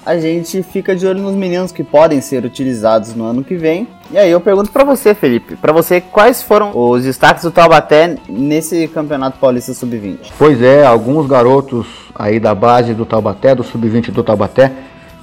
a 0.04 0.18
gente 0.18 0.62
fica 0.62 0.96
de 0.96 1.06
olho 1.06 1.22
nos 1.22 1.34
meninos 1.34 1.70
que 1.70 1.84
podem 1.84 2.20
ser 2.20 2.44
utilizados 2.44 3.14
no 3.14 3.24
ano 3.24 3.44
que 3.44 3.54
vem. 3.54 3.86
E 4.10 4.18
aí 4.18 4.30
eu 4.30 4.40
pergunto 4.40 4.70
para 4.70 4.84
você, 4.84 5.14
Felipe, 5.14 5.56
para 5.56 5.72
você 5.72 6.00
quais 6.00 6.42
foram 6.42 6.72
os 6.74 7.04
destaques 7.04 7.44
do 7.44 7.50
Taubaté 7.50 8.16
nesse 8.28 8.88
Campeonato 8.88 9.38
Paulista 9.38 9.72
Sub-20? 9.72 10.32
Pois 10.36 10.60
é, 10.60 10.84
alguns 10.84 11.26
garotos 11.26 11.86
aí 12.14 12.40
da 12.40 12.54
base 12.54 12.94
do 12.94 13.06
Taubaté, 13.06 13.54
do 13.54 13.62
Sub-20 13.62 14.10
do 14.10 14.22
Taubaté, 14.22 14.72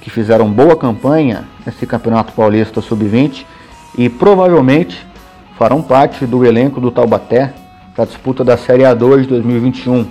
que 0.00 0.08
fizeram 0.08 0.50
boa 0.50 0.74
campanha 0.76 1.44
nesse 1.64 1.86
Campeonato 1.86 2.32
Paulista 2.32 2.80
Sub-20 2.80 3.44
e 3.98 4.08
provavelmente 4.08 5.06
farão 5.58 5.82
parte 5.82 6.24
do 6.24 6.44
elenco 6.44 6.80
do 6.80 6.90
Taubaté 6.90 7.52
para 7.94 8.04
a 8.04 8.06
disputa 8.06 8.42
da 8.42 8.56
Série 8.56 8.84
A2 8.84 9.22
de 9.22 9.26
2021. 9.26 10.06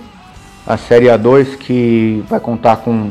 A 0.64 0.76
Série 0.76 1.06
A2 1.06 1.56
que 1.56 2.22
vai 2.28 2.38
contar 2.38 2.76
com 2.76 3.10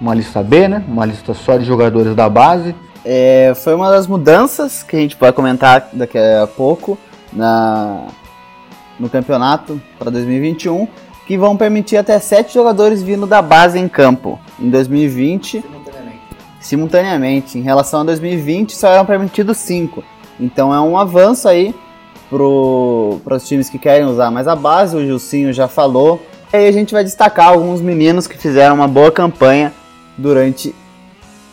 uma 0.00 0.14
lista 0.14 0.42
B, 0.42 0.68
né? 0.68 0.84
Uma 0.86 1.04
lista 1.04 1.34
só 1.34 1.56
de 1.56 1.64
jogadores 1.64 2.14
da 2.14 2.28
base. 2.28 2.74
É, 3.04 3.52
foi 3.56 3.74
uma 3.74 3.90
das 3.90 4.06
mudanças 4.06 4.82
que 4.82 4.96
a 4.96 4.98
gente 4.98 5.16
vai 5.18 5.32
comentar 5.32 5.88
daqui 5.92 6.18
a 6.18 6.46
pouco 6.46 6.98
na, 7.32 8.06
no 8.98 9.08
campeonato 9.08 9.80
para 9.98 10.10
2021, 10.10 10.86
que 11.26 11.36
vão 11.36 11.56
permitir 11.56 11.96
até 11.96 12.18
sete 12.18 12.54
jogadores 12.54 13.02
vindo 13.02 13.26
da 13.26 13.42
base 13.42 13.78
em 13.78 13.88
campo. 13.88 14.38
Em 14.58 14.70
2020, 14.70 15.60
simultaneamente. 15.60 16.20
simultaneamente. 16.60 17.58
Em 17.58 17.62
relação 17.62 18.00
a 18.00 18.04
2020, 18.04 18.76
só 18.76 18.88
eram 18.88 19.06
permitidos 19.06 19.58
cinco. 19.58 20.04
Então 20.38 20.72
é 20.72 20.80
um 20.80 20.96
avanço 20.96 21.48
aí 21.48 21.74
para 22.30 23.36
os 23.36 23.48
times 23.48 23.68
que 23.68 23.78
querem 23.78 24.06
usar 24.06 24.30
mais 24.30 24.46
a 24.46 24.54
base. 24.54 24.96
O 24.96 25.04
Gilcinho 25.04 25.52
já 25.52 25.66
falou. 25.66 26.22
E 26.52 26.56
aí 26.56 26.68
a 26.68 26.72
gente 26.72 26.94
vai 26.94 27.04
destacar 27.04 27.48
alguns 27.48 27.80
meninos 27.80 28.26
que 28.26 28.38
fizeram 28.38 28.74
uma 28.74 28.88
boa 28.88 29.10
campanha 29.10 29.72
durante 30.18 30.74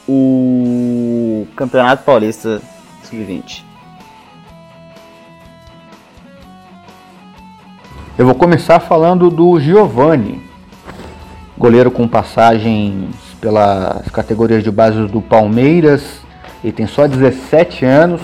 o 0.07 1.47
Campeonato 1.55 2.03
Paulista 2.03 2.61
Sub-20. 3.03 3.63
Eu 8.17 8.25
vou 8.25 8.33
começar 8.33 8.79
falando 8.79 9.29
do 9.29 9.59
Giovani, 9.59 10.41
goleiro 11.57 11.91
com 11.91 12.07
passagens 12.07 13.13
pelas 13.39 14.07
categorias 14.09 14.63
de 14.63 14.71
base 14.71 15.05
do 15.07 15.21
Palmeiras. 15.21 16.21
Ele 16.63 16.73
tem 16.73 16.87
só 16.87 17.07
17 17.07 17.85
anos. 17.85 18.21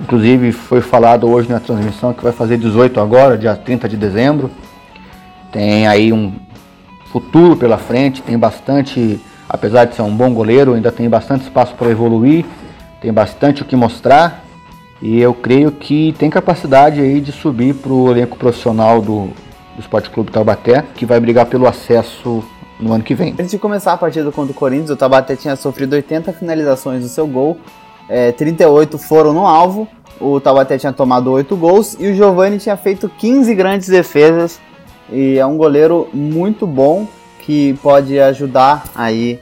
Inclusive 0.00 0.52
foi 0.52 0.80
falado 0.80 1.28
hoje 1.28 1.48
na 1.48 1.60
transmissão 1.60 2.12
que 2.12 2.22
vai 2.22 2.32
fazer 2.32 2.56
18 2.56 3.00
agora, 3.00 3.36
dia 3.36 3.54
30 3.54 3.88
de 3.88 3.96
dezembro. 3.96 4.50
Tem 5.50 5.86
aí 5.86 6.12
um 6.12 6.32
futuro 7.12 7.54
pela 7.56 7.76
frente, 7.76 8.22
tem 8.22 8.38
bastante, 8.38 9.20
apesar 9.46 9.84
de 9.84 9.94
ser 9.94 10.02
um 10.02 10.16
bom 10.16 10.32
goleiro, 10.32 10.72
ainda 10.72 10.90
tem 10.90 11.08
bastante 11.08 11.42
espaço 11.42 11.74
para 11.74 11.90
evoluir, 11.90 12.44
tem 13.02 13.12
bastante 13.12 13.60
o 13.60 13.64
que 13.64 13.76
mostrar 13.76 14.42
e 15.02 15.20
eu 15.20 15.34
creio 15.34 15.70
que 15.70 16.14
tem 16.18 16.30
capacidade 16.30 17.00
aí 17.00 17.20
de 17.20 17.30
subir 17.30 17.74
para 17.74 17.92
o 17.92 18.10
elenco 18.10 18.36
profissional 18.38 19.02
do, 19.02 19.26
do 19.74 19.80
Esporte 19.80 20.08
Clube 20.08 20.30
Taubaté, 20.30 20.84
que 20.94 21.04
vai 21.04 21.20
brigar 21.20 21.46
pelo 21.46 21.66
acesso 21.66 22.42
no 22.80 22.92
ano 22.92 23.04
que 23.04 23.14
vem. 23.14 23.32
Antes 23.32 23.50
de 23.50 23.58
começar 23.58 23.92
a 23.92 23.96
partida 23.96 24.30
contra 24.32 24.52
o 24.52 24.54
Corinthians, 24.54 24.90
o 24.90 24.96
Taubaté 24.96 25.36
tinha 25.36 25.54
sofrido 25.54 25.92
80 25.92 26.32
finalizações 26.32 27.02
do 27.02 27.08
seu 27.08 27.26
gol, 27.26 27.58
é, 28.08 28.32
38 28.32 28.96
foram 28.96 29.32
no 29.32 29.46
alvo, 29.46 29.86
o 30.20 30.40
Taubaté 30.40 30.78
tinha 30.78 30.92
tomado 30.92 31.30
8 31.30 31.54
gols 31.56 31.96
e 31.98 32.06
o 32.06 32.14
Giovani 32.14 32.58
tinha 32.58 32.76
feito 32.76 33.08
15 33.08 33.54
grandes 33.54 33.88
defesas 33.88 34.60
e 35.12 35.38
é 35.38 35.44
um 35.44 35.56
goleiro 35.56 36.08
muito 36.12 36.66
bom 36.66 37.06
que 37.40 37.74
pode 37.82 38.18
ajudar 38.18 38.84
aí, 38.94 39.38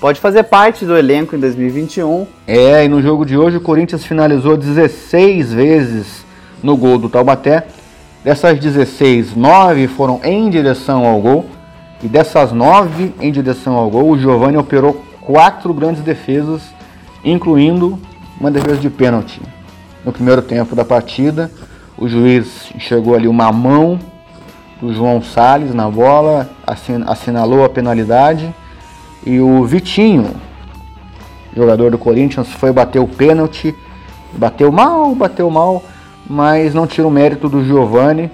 pode 0.00 0.18
fazer 0.20 0.42
parte 0.44 0.84
do 0.84 0.96
elenco 0.96 1.36
em 1.36 1.38
2021. 1.38 2.26
É, 2.46 2.84
e 2.84 2.88
no 2.88 3.00
jogo 3.00 3.24
de 3.24 3.36
hoje 3.36 3.58
o 3.58 3.60
Corinthians 3.60 4.04
finalizou 4.04 4.56
16 4.56 5.52
vezes 5.52 6.24
no 6.62 6.76
gol 6.76 6.98
do 6.98 7.08
Taubaté. 7.08 7.66
Dessas 8.24 8.58
16, 8.58 9.36
9 9.36 9.86
foram 9.88 10.20
em 10.24 10.48
direção 10.50 11.06
ao 11.06 11.20
gol. 11.20 11.46
E 12.02 12.08
dessas 12.08 12.52
9 12.52 13.14
em 13.20 13.30
direção 13.30 13.74
ao 13.74 13.88
gol, 13.88 14.10
o 14.10 14.18
Giovani 14.18 14.56
operou 14.56 15.04
quatro 15.20 15.72
grandes 15.72 16.02
defesas, 16.02 16.62
incluindo 17.24 17.98
uma 18.40 18.50
defesa 18.50 18.76
de 18.76 18.90
pênalti. 18.90 19.40
No 20.04 20.12
primeiro 20.12 20.42
tempo 20.42 20.74
da 20.74 20.84
partida, 20.84 21.50
o 21.96 22.08
juiz 22.08 22.72
enxergou 22.74 23.14
ali 23.14 23.28
uma 23.28 23.52
mão 23.52 24.00
do 24.82 24.92
João 24.92 25.22
Salles 25.22 25.72
na 25.72 25.88
bola, 25.88 26.50
assinalou 27.06 27.64
a 27.64 27.68
penalidade. 27.68 28.52
E 29.24 29.38
o 29.38 29.64
Vitinho, 29.64 30.34
jogador 31.56 31.92
do 31.92 31.98
Corinthians, 31.98 32.48
foi 32.48 32.72
bater 32.72 32.98
o 32.98 33.06
pênalti. 33.06 33.72
Bateu 34.32 34.72
mal, 34.72 35.14
bateu 35.14 35.48
mal, 35.48 35.84
mas 36.28 36.74
não 36.74 36.86
tira 36.86 37.06
o 37.06 37.10
mérito 37.10 37.48
do 37.48 37.64
Giovani. 37.64 38.28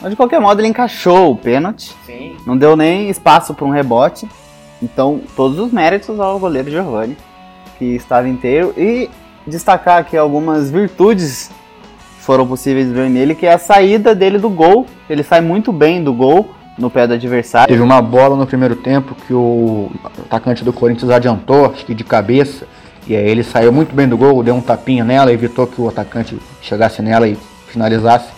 Mas 0.00 0.10
de 0.10 0.16
qualquer 0.16 0.40
modo 0.40 0.60
ele 0.60 0.68
encaixou 0.68 1.32
o 1.32 1.36
pênalti. 1.36 1.94
Sim. 2.06 2.36
Não 2.46 2.56
deu 2.56 2.74
nem 2.74 3.10
espaço 3.10 3.52
para 3.52 3.66
um 3.66 3.70
rebote. 3.70 4.26
Então, 4.82 5.20
todos 5.36 5.58
os 5.58 5.70
méritos 5.70 6.18
ao 6.18 6.38
goleiro 6.38 6.70
Giovanni, 6.70 7.16
que 7.78 7.84
estava 7.84 8.28
inteiro. 8.28 8.72
E 8.76 9.10
destacar 9.46 9.98
aqui 9.98 10.16
algumas 10.16 10.70
virtudes 10.70 11.50
foram 12.22 12.46
possíveis 12.46 12.90
ver 12.90 13.10
nele, 13.10 13.34
que 13.34 13.46
é 13.46 13.52
a 13.52 13.58
saída 13.58 14.14
dele 14.14 14.38
do 14.38 14.48
gol. 14.48 14.86
Ele 15.10 15.22
sai 15.22 15.40
muito 15.40 15.72
bem 15.72 16.02
do 16.02 16.12
gol 16.12 16.48
no 16.78 16.88
pé 16.88 17.06
do 17.06 17.14
adversário. 17.14 17.68
Teve 17.68 17.82
uma 17.82 18.00
bola 18.00 18.36
no 18.36 18.46
primeiro 18.46 18.76
tempo 18.76 19.14
que 19.26 19.34
o 19.34 19.90
atacante 20.24 20.64
do 20.64 20.72
Corinthians 20.72 21.10
adiantou, 21.10 21.66
acho 21.66 21.84
que 21.84 21.94
de 21.94 22.04
cabeça. 22.04 22.66
E 23.06 23.16
aí 23.16 23.28
ele 23.28 23.42
saiu 23.42 23.72
muito 23.72 23.94
bem 23.94 24.08
do 24.08 24.16
gol, 24.16 24.42
deu 24.42 24.54
um 24.54 24.60
tapinha 24.60 25.04
nela, 25.04 25.32
evitou 25.32 25.66
que 25.66 25.80
o 25.80 25.88
atacante 25.88 26.38
chegasse 26.62 27.02
nela 27.02 27.26
e 27.26 27.36
finalizasse. 27.66 28.28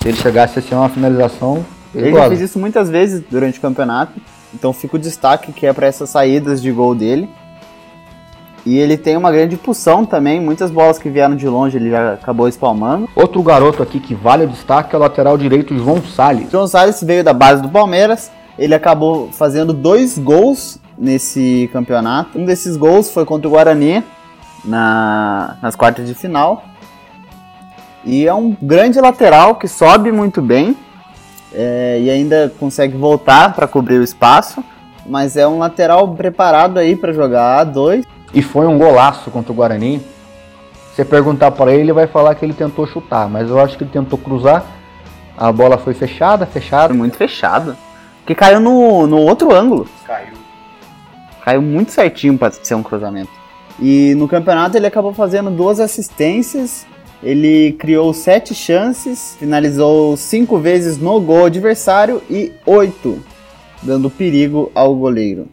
Se 0.00 0.08
ele 0.08 0.16
chegasse 0.16 0.58
a 0.58 0.62
ser 0.62 0.74
uma 0.74 0.88
finalização 0.88 1.64
Ele 1.94 2.12
já 2.12 2.28
fez 2.28 2.40
isso 2.40 2.58
muitas 2.58 2.88
vezes 2.88 3.22
durante 3.30 3.58
o 3.58 3.62
campeonato. 3.62 4.18
Então 4.54 4.72
fica 4.72 4.96
o 4.96 4.98
destaque 4.98 5.52
que 5.52 5.66
é 5.66 5.72
para 5.72 5.86
essas 5.86 6.08
saídas 6.08 6.62
de 6.62 6.72
gol 6.72 6.94
dele. 6.94 7.28
E 8.66 8.78
ele 8.78 8.96
tem 8.96 9.16
uma 9.16 9.30
grande 9.30 9.56
impulsão 9.56 10.06
também, 10.06 10.40
muitas 10.40 10.70
bolas 10.70 10.98
que 10.98 11.10
vieram 11.10 11.36
de 11.36 11.46
longe 11.46 11.76
ele 11.76 11.90
já 11.90 12.14
acabou 12.14 12.48
espalmando. 12.48 13.08
Outro 13.14 13.42
garoto 13.42 13.82
aqui 13.82 14.00
que 14.00 14.14
vale 14.14 14.44
o 14.44 14.48
destaque 14.48 14.94
é 14.94 14.98
o 14.98 15.00
lateral 15.00 15.36
direito 15.36 15.76
João 15.76 16.02
Salles. 16.02 16.50
João 16.50 16.66
Salles 16.66 17.02
veio 17.02 17.22
da 17.22 17.34
base 17.34 17.60
do 17.60 17.68
Palmeiras, 17.68 18.30
ele 18.58 18.74
acabou 18.74 19.28
fazendo 19.32 19.74
dois 19.74 20.18
gols 20.18 20.78
nesse 20.96 21.68
campeonato. 21.72 22.38
Um 22.38 22.46
desses 22.46 22.76
gols 22.76 23.10
foi 23.10 23.26
contra 23.26 23.48
o 23.48 23.50
Guarani 23.50 24.02
na, 24.64 25.56
nas 25.60 25.76
quartas 25.76 26.06
de 26.06 26.14
final. 26.14 26.64
E 28.02 28.26
é 28.26 28.32
um 28.32 28.56
grande 28.62 28.98
lateral 29.00 29.56
que 29.56 29.68
sobe 29.68 30.10
muito 30.10 30.40
bem 30.40 30.76
é, 31.52 31.98
e 32.00 32.10
ainda 32.10 32.52
consegue 32.58 32.96
voltar 32.96 33.54
para 33.54 33.66
cobrir 33.66 33.98
o 33.98 34.04
espaço. 34.04 34.64
Mas 35.06 35.36
é 35.36 35.46
um 35.46 35.58
lateral 35.58 36.14
preparado 36.14 36.78
aí 36.78 36.96
para 36.96 37.12
jogar 37.12 37.66
A2 37.66 38.04
e 38.34 38.42
foi 38.42 38.66
um 38.66 38.76
golaço 38.76 39.30
contra 39.30 39.52
o 39.52 39.54
Guarani. 39.54 40.02
Você 40.92 41.04
perguntar 41.04 41.52
para 41.52 41.72
ele, 41.72 41.82
ele 41.82 41.92
vai 41.92 42.06
falar 42.06 42.34
que 42.34 42.44
ele 42.44 42.52
tentou 42.52 42.86
chutar, 42.86 43.28
mas 43.28 43.48
eu 43.48 43.60
acho 43.60 43.78
que 43.78 43.84
ele 43.84 43.90
tentou 43.90 44.18
cruzar. 44.18 44.64
A 45.36 45.50
bola 45.50 45.78
foi 45.78 45.94
fechada, 45.94 46.44
fechada. 46.46 46.92
Muito 46.92 47.16
fechada. 47.16 47.76
Que 48.26 48.34
caiu 48.34 48.60
no, 48.60 49.06
no 49.06 49.18
outro 49.18 49.54
ângulo. 49.54 49.88
Caiu. 50.06 50.34
Caiu 51.44 51.62
muito 51.62 51.92
certinho 51.92 52.38
para 52.38 52.52
ser 52.52 52.74
um 52.74 52.82
cruzamento. 52.82 53.30
E 53.80 54.14
no 54.16 54.28
campeonato 54.28 54.76
ele 54.76 54.86
acabou 54.86 55.12
fazendo 55.12 55.50
duas 55.50 55.80
assistências. 55.80 56.86
Ele 57.22 57.72
criou 57.72 58.12
sete 58.12 58.54
chances, 58.54 59.36
finalizou 59.38 60.16
cinco 60.16 60.58
vezes 60.58 60.98
no 60.98 61.20
gol 61.20 61.46
adversário 61.46 62.22
e 62.28 62.52
oito, 62.66 63.18
dando 63.82 64.10
perigo 64.10 64.70
ao 64.74 64.94
goleiro. 64.94 65.48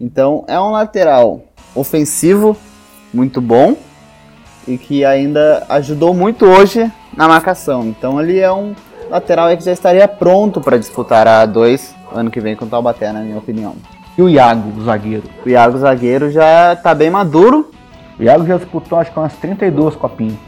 Então 0.00 0.44
é 0.48 0.58
um 0.58 0.70
lateral 0.70 1.42
ofensivo 1.76 2.56
muito 3.12 3.40
bom 3.40 3.76
e 4.66 4.76
que 4.76 5.04
ainda 5.04 5.64
ajudou 5.68 6.12
muito 6.12 6.44
hoje 6.44 6.90
na 7.16 7.28
marcação. 7.28 7.84
Então 7.84 8.20
ele 8.20 8.38
é 8.38 8.52
um 8.52 8.74
lateral 9.08 9.54
que 9.56 9.64
já 9.64 9.72
estaria 9.72 10.08
pronto 10.08 10.60
para 10.60 10.76
disputar 10.76 11.28
a 11.28 11.46
A2 11.46 11.94
ano 12.12 12.30
que 12.30 12.40
vem 12.40 12.56
com 12.56 12.64
o 12.64 12.68
Taubaté, 12.68 13.12
na 13.12 13.20
minha 13.20 13.38
opinião. 13.38 13.76
E 14.16 14.22
o 14.22 14.28
Iago, 14.28 14.80
o 14.80 14.84
zagueiro? 14.84 15.24
O 15.44 15.48
Iago, 15.48 15.78
zagueiro, 15.78 16.30
já 16.30 16.72
está 16.72 16.94
bem 16.94 17.10
maduro. 17.10 17.70
O 18.18 18.22
Iago 18.22 18.46
já 18.46 18.56
disputou 18.56 18.98
acho 18.98 19.12
que 19.12 19.18
umas 19.18 19.34
32 19.34 19.94
copinhas. 19.94 20.38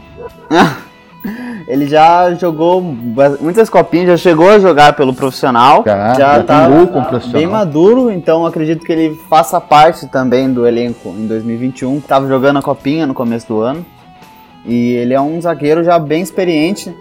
Ele 1.67 1.87
já 1.87 2.33
jogou 2.33 2.81
muitas 2.81 3.69
copinhas, 3.69 4.07
já 4.07 4.17
chegou 4.17 4.49
a 4.49 4.59
jogar 4.59 4.93
pelo 4.93 5.13
profissional. 5.13 5.83
Já, 5.85 6.13
já, 6.13 6.37
já 6.37 6.43
tá 6.43 6.69
bem 7.31 7.45
maduro, 7.45 8.09
então 8.09 8.45
acredito 8.45 8.85
que 8.85 8.91
ele 8.91 9.19
faça 9.29 9.59
parte 9.61 10.07
também 10.07 10.51
do 10.51 10.65
elenco 10.65 11.09
em 11.09 11.27
2021. 11.27 11.97
Estava 11.97 12.27
jogando 12.27 12.57
a 12.57 12.61
copinha 12.61 13.05
no 13.05 13.13
começo 13.13 13.47
do 13.47 13.61
ano. 13.61 13.85
E 14.65 14.93
ele 14.93 15.13
é 15.13 15.21
um 15.21 15.39
zagueiro 15.41 15.83
já 15.83 15.97
bem 15.99 16.21
experiente, 16.21 16.93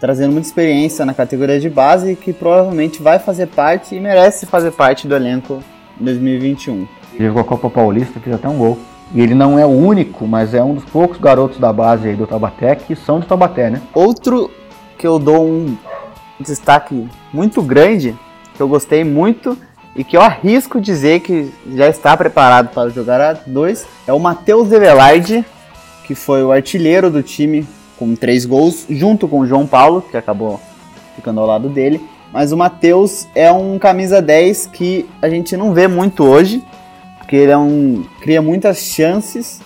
trazendo 0.00 0.32
muita 0.32 0.48
experiência 0.48 1.04
na 1.04 1.14
categoria 1.14 1.60
de 1.60 1.70
base, 1.70 2.16
que 2.16 2.32
provavelmente 2.32 3.02
vai 3.02 3.18
fazer 3.18 3.46
parte 3.46 3.94
e 3.94 4.00
merece 4.00 4.46
fazer 4.46 4.72
parte 4.72 5.06
do 5.06 5.14
elenco 5.14 5.62
em 6.00 6.04
2021. 6.04 6.86
Ele 7.14 7.26
jogou 7.26 7.42
a 7.42 7.44
Copa 7.44 7.70
Paulista, 7.70 8.18
fez 8.20 8.34
até 8.34 8.48
um 8.48 8.58
gol. 8.58 8.78
E 9.12 9.20
ele 9.20 9.34
não 9.34 9.58
é 9.58 9.66
o 9.66 9.70
único, 9.70 10.26
mas 10.26 10.54
é 10.54 10.62
um 10.62 10.74
dos 10.74 10.84
poucos 10.84 11.18
garotos 11.18 11.58
da 11.58 11.72
base 11.72 12.14
do 12.14 12.26
Taubaté 12.26 12.74
que 12.74 12.96
são 12.96 13.20
do 13.20 13.26
Taubaté, 13.26 13.70
né? 13.70 13.82
Outro 13.92 14.50
que 14.98 15.06
eu 15.06 15.18
dou 15.18 15.46
um 15.46 15.76
destaque 16.40 17.08
muito 17.32 17.62
grande, 17.62 18.16
que 18.54 18.60
eu 18.60 18.68
gostei 18.68 19.04
muito 19.04 19.56
e 19.94 20.02
que 20.02 20.16
eu 20.16 20.22
arrisco 20.22 20.80
dizer 20.80 21.20
que 21.20 21.52
já 21.74 21.88
está 21.88 22.16
preparado 22.16 22.70
para 22.70 22.90
jogar 22.90 23.20
a 23.20 23.32
2, 23.32 23.86
é 24.06 24.12
o 24.12 24.18
Matheus 24.18 24.68
Develarde, 24.68 25.44
que 26.04 26.14
foi 26.14 26.42
o 26.42 26.50
artilheiro 26.50 27.10
do 27.10 27.22
time 27.22 27.66
com 27.96 28.14
três 28.16 28.44
gols, 28.44 28.86
junto 28.90 29.28
com 29.28 29.40
o 29.40 29.46
João 29.46 29.66
Paulo, 29.66 30.02
que 30.02 30.16
acabou 30.16 30.60
ficando 31.14 31.40
ao 31.40 31.46
lado 31.46 31.68
dele. 31.68 32.00
Mas 32.32 32.50
o 32.50 32.56
Matheus 32.56 33.28
é 33.34 33.52
um 33.52 33.78
camisa 33.78 34.20
10 34.20 34.66
que 34.66 35.08
a 35.22 35.28
gente 35.28 35.56
não 35.56 35.72
vê 35.72 35.86
muito 35.86 36.24
hoje, 36.24 36.64
porque 37.24 37.36
ele 37.36 37.52
é 37.52 37.56
um, 37.56 38.04
cria 38.20 38.42
muitas 38.42 38.78
chances. 38.78 39.60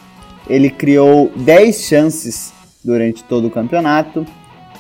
Ele 0.49 0.71
criou 0.71 1.31
10 1.35 1.83
chances 1.83 2.53
durante 2.85 3.25
todo 3.25 3.49
o 3.49 3.51
campeonato. 3.51 4.25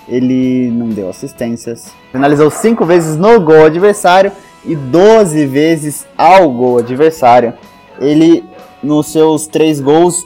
Ele 0.08 0.70
não 0.70 0.88
deu 0.88 1.10
assistências. 1.10 1.92
Finalizou 2.12 2.50
5 2.50 2.86
vezes 2.86 3.16
no 3.16 3.40
gol 3.40 3.66
adversário 3.66 4.30
e 4.64 4.76
12 4.76 5.44
vezes 5.46 6.06
ao 6.16 6.50
gol 6.52 6.78
adversário. 6.78 7.52
Ele, 8.00 8.44
nos 8.80 9.08
seus 9.08 9.48
3 9.48 9.80
gols, 9.80 10.24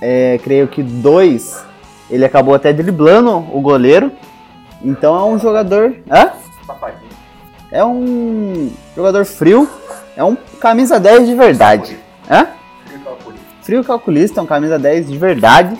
é, 0.00 0.40
creio 0.42 0.66
que 0.66 0.82
dois, 0.82 1.64
ele 2.10 2.24
acabou 2.24 2.52
até 2.52 2.72
driblando 2.72 3.30
o 3.30 3.60
goleiro. 3.60 4.10
Então 4.82 5.16
é 5.16 5.22
um 5.22 5.38
jogador. 5.38 5.94
Hã? 6.10 6.32
É 7.70 7.84
um 7.84 8.70
jogador 8.96 9.24
frio, 9.24 9.68
é 10.20 10.24
um 10.24 10.36
camisa 10.60 11.00
10 11.00 11.28
de 11.28 11.34
verdade. 11.34 11.96
Hã? 12.30 12.46
Frio 13.62 13.82
calculista, 13.82 14.38
é 14.38 14.42
um 14.42 14.46
camisa 14.46 14.78
10 14.78 15.08
de 15.08 15.16
verdade. 15.16 15.78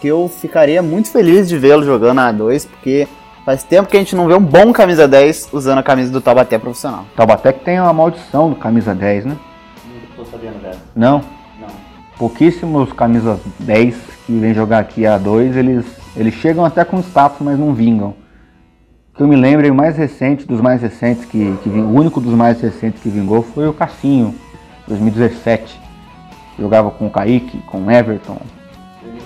Que 0.00 0.06
eu 0.06 0.28
ficaria 0.28 0.80
muito 0.82 1.10
feliz 1.10 1.48
de 1.48 1.58
vê-lo 1.58 1.82
jogando 1.82 2.20
a 2.20 2.30
2, 2.30 2.64
porque 2.64 3.08
faz 3.44 3.64
tempo 3.64 3.88
que 3.88 3.96
a 3.96 4.00
gente 4.00 4.14
não 4.14 4.28
vê 4.28 4.34
um 4.34 4.40
bom 4.40 4.72
camisa 4.72 5.08
10 5.08 5.48
usando 5.52 5.78
a 5.78 5.82
camisa 5.82 6.12
do 6.12 6.20
Taubaté 6.20 6.58
profissional. 6.58 7.06
Taubaté 7.16 7.52
que 7.52 7.64
tem 7.64 7.80
uma 7.80 7.92
maldição 7.92 8.50
do 8.50 8.54
camisa 8.54 8.94
10, 8.94 9.24
né? 9.24 9.36
Não 9.84 10.24
tô 10.24 10.30
sabendo 10.30 10.62
dessa. 10.62 10.78
Não? 10.94 11.24
Não. 11.60 11.68
Pouquíssimos 12.16 12.92
camisas 12.92 13.40
10 13.58 13.96
que 14.26 14.38
vêm 14.38 14.54
jogar 14.54 14.78
aqui 14.78 15.04
a 15.04 15.18
2, 15.18 15.56
eles, 15.56 15.84
eles 16.16 16.34
chegam 16.34 16.64
até 16.64 16.84
com 16.84 17.00
status, 17.00 17.38
mas 17.40 17.58
não 17.58 17.74
vingam 17.74 18.14
que 19.16 19.22
eu 19.22 19.26
me 19.26 19.36
lembro, 19.36 19.70
o 19.70 19.74
mais 19.74 19.96
recente 19.96 20.46
dos 20.46 20.60
mais 20.60 20.82
recentes 20.82 21.24
que, 21.24 21.56
que 21.62 21.68
o 21.68 21.88
único 21.88 22.20
dos 22.20 22.34
mais 22.34 22.60
recentes 22.60 23.02
que 23.02 23.08
vingou 23.08 23.42
foi 23.42 23.66
o 23.66 23.72
Cassinho, 23.72 24.34
2017. 24.86 25.80
Jogava 26.58 26.90
com 26.90 27.06
o 27.06 27.10
Kaique, 27.10 27.58
com 27.66 27.78
o 27.78 27.90
Everton. 27.90 28.38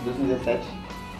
2017, 0.04 0.60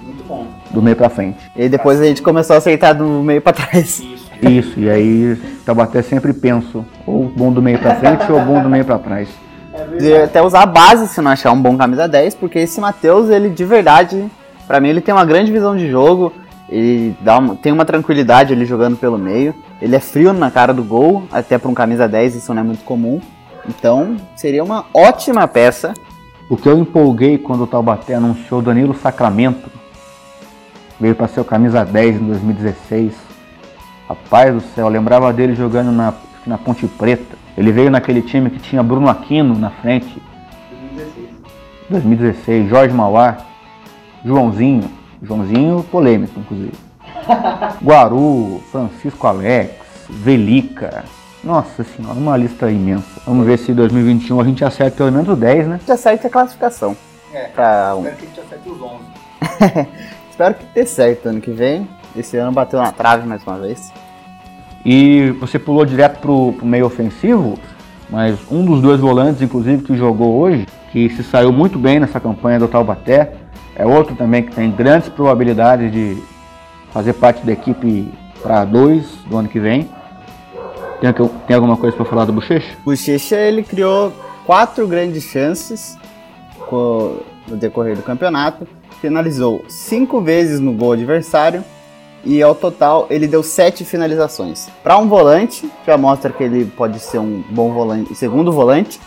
muito 0.03 0.25
bom. 0.25 0.47
Do 0.71 0.81
meio 0.81 0.97
pra 0.97 1.09
frente. 1.09 1.39
E 1.57 1.69
depois 1.69 2.01
a 2.01 2.05
gente 2.05 2.23
começou 2.23 2.55
a 2.55 2.59
aceitar 2.59 2.93
do 2.93 3.05
meio 3.05 3.43
pra 3.43 3.53
trás. 3.53 3.99
Isso. 4.01 4.31
Isso, 4.43 4.81
e 4.81 4.89
aí 4.89 5.37
Tabaté 5.67 6.01
sempre 6.01 6.33
penso, 6.33 6.85
ou 7.07 7.25
bom 7.25 7.53
do 7.53 7.61
meio 7.61 7.79
pra 7.79 7.97
frente 7.97 8.31
ou 8.33 8.41
bom 8.41 8.63
do 8.63 8.71
meio 8.71 8.85
pra 8.85 8.99
trás. 8.99 9.29
É 10.01 10.25
até 10.25 10.41
usar 10.41 10.63
a 10.63 10.67
base 10.67 11.09
se 11.09 11.21
não 11.21 11.31
achar 11.31 11.53
um 11.53 11.61
bom 11.61 11.77
camisa 11.77 12.09
10, 12.09 12.37
porque 12.37 12.61
esse 12.61 12.81
Matheus, 12.81 13.29
ele 13.29 13.51
de 13.51 13.65
verdade, 13.65 14.31
para 14.67 14.81
mim 14.81 14.89
ele 14.89 15.01
tem 15.01 15.13
uma 15.13 15.25
grande 15.25 15.53
visão 15.53 15.77
de 15.77 15.91
jogo, 15.91 16.33
ele 16.71 17.17
dá 17.21 17.39
uma, 17.39 17.57
tem 17.57 17.73
uma 17.73 17.85
tranquilidade 17.85 18.53
ali 18.53 18.65
jogando 18.65 18.97
pelo 18.97 19.19
meio. 19.19 19.55
Ele 19.83 19.97
é 19.97 20.01
frio 20.01 20.33
na 20.33 20.51
cara 20.51 20.73
do 20.73 20.85
gol, 20.85 21.25
até 21.33 21.59
para 21.59 21.69
um 21.69 21.75
camisa 21.75 22.09
10 22.09 22.37
isso 22.37 22.55
não 22.55 22.61
é 22.61 22.65
muito 22.65 22.85
comum. 22.85 23.21
Então 23.69 24.17
seria 24.37 24.63
uma 24.63 24.87
ótima 24.95 25.47
peça. 25.49 25.93
O 26.49 26.57
que 26.57 26.69
eu 26.69 26.79
empolguei 26.79 27.39
quando 27.39 27.65
o 27.65 27.67
Taubaté 27.67 28.15
anunciou 28.15 28.63
Danilo 28.63 28.95
Sacramento, 28.95 29.71
veio 30.99 31.15
para 31.15 31.29
ser 31.29 31.41
o 31.41 31.45
camisa 31.45 31.85
10 31.85 32.17
em 32.17 32.27
2016. 32.27 33.15
Rapaz 34.09 34.55
do 34.55 34.61
céu, 34.61 34.87
eu 34.87 34.93
lembrava 34.93 35.33
dele 35.33 35.55
jogando 35.55 35.93
na, 35.93 36.15
na 36.47 36.59
Ponte 36.59 36.87
Preta. 36.87 37.37
Ele 37.57 37.73
veio 37.73 37.91
naquele 37.91 38.23
time 38.23 38.51
que 38.51 38.59
tinha 38.59 38.83
Bruno 38.83 39.09
Aquino 39.09 39.57
na 39.57 39.71
frente. 39.71 40.21
2016. 40.95 41.29
2016, 41.89 42.69
Jorge 42.69 42.95
Mauá, 42.95 43.39
Joãozinho. 44.25 45.00
Joãozinho 45.23 45.83
polêmico, 45.91 46.41
inclusive. 46.41 46.73
Guaru, 47.83 48.63
Francisco 48.71 49.27
Alex, 49.27 49.75
Velica. 50.09 51.05
Nossa 51.43 51.85
senhora, 51.85 52.19
uma 52.19 52.37
lista 52.37 52.71
imensa. 52.71 53.21
Vamos 53.27 53.47
ver 53.47 53.59
se 53.59 53.73
em 53.73 53.75
2021 53.75 54.41
a 54.41 54.45
gente 54.45 54.65
acerta 54.65 54.99
pelo 54.99 55.13
menos 55.13 55.39
10, 55.39 55.69
né? 55.69 55.75
A 55.75 55.79
gente 55.79 55.93
acerta 55.93 56.27
a 56.27 56.31
classificação. 56.31 56.97
É, 57.33 57.45
pra 57.45 57.95
um. 57.97 58.01
espero 58.01 58.17
que 58.17 58.25
a 58.25 58.29
gente 58.29 58.41
acerte 58.41 58.69
os 58.69 58.81
11. 58.83 59.89
espero 60.31 60.55
que 60.55 60.67
dê 60.75 60.87
certo 60.87 61.29
ano 61.29 61.41
que 61.41 61.51
vem. 61.51 61.89
Esse 62.17 62.37
ano 62.37 62.53
bateu 62.53 62.81
na 62.81 62.93
trave 62.93 63.27
mais 63.27 63.43
uma 63.47 63.59
vez. 63.59 63.93
E 64.85 65.31
você 65.39 65.59
pulou 65.59 65.85
direto 65.85 66.21
pro, 66.21 66.55
pro 66.55 66.67
meio 66.67 66.87
ofensivo, 66.87 67.59
mas 68.09 68.39
um 68.51 68.65
dos 68.65 68.81
dois 68.81 69.01
volantes, 69.01 69.43
inclusive, 69.43 69.83
que 69.83 69.97
jogou 69.97 70.39
hoje, 70.41 70.67
que 70.91 71.09
se 71.11 71.23
saiu 71.23 71.53
muito 71.53 71.79
bem 71.79 72.01
nessa 72.01 72.19
campanha 72.19 72.59
do 72.59 72.67
Taubaté, 72.67 73.35
é 73.77 73.87
outro 73.87 74.15
também 74.15 74.43
que 74.43 74.55
tem 74.55 74.71
grandes 74.71 75.09
probabilidades 75.09 75.91
de 75.93 76.23
fazer 76.93 77.13
parte 77.15 77.45
da 77.45 77.53
equipe 77.53 78.13
para 78.43 78.65
dois 78.65 79.07
do 79.27 79.37
ano 79.37 79.49
que 79.49 79.61
vem. 79.61 79.89
Tem, 81.01 81.13
tem 81.47 81.57
alguma 81.57 81.77
coisa 81.77 81.97
para 81.97 82.05
falar 82.05 82.25
do 82.25 82.33
Bochecha? 82.33 82.77
Bochecha 82.85 83.37
ele 83.37 83.63
criou 83.63 84.13
quatro 84.45 84.87
grandes 84.87 85.25
chances 85.25 85.97
no 86.71 87.57
decorrer 87.57 87.97
do 87.97 88.03
campeonato, 88.03 88.67
finalizou 89.01 89.65
cinco 89.69 90.21
vezes 90.21 90.61
no 90.61 90.73
gol 90.73 90.93
adversário 90.93 91.65
e 92.25 92.43
ao 92.43 92.55
total 92.55 93.07
ele 93.11 93.27
deu 93.27 93.43
sete 93.43 93.85
finalizações. 93.85 94.69
Para 94.83 94.99
um 94.99 95.09
volante, 95.09 95.71
já 95.87 95.97
mostra 95.97 96.31
que 96.31 96.45
ele 96.45 96.65
pode 96.65 97.01
ser 97.01 97.19
um 97.19 97.43
bom 97.51 97.73
volante, 97.73 98.15
segundo 98.15 98.53
volante, 98.53 99.01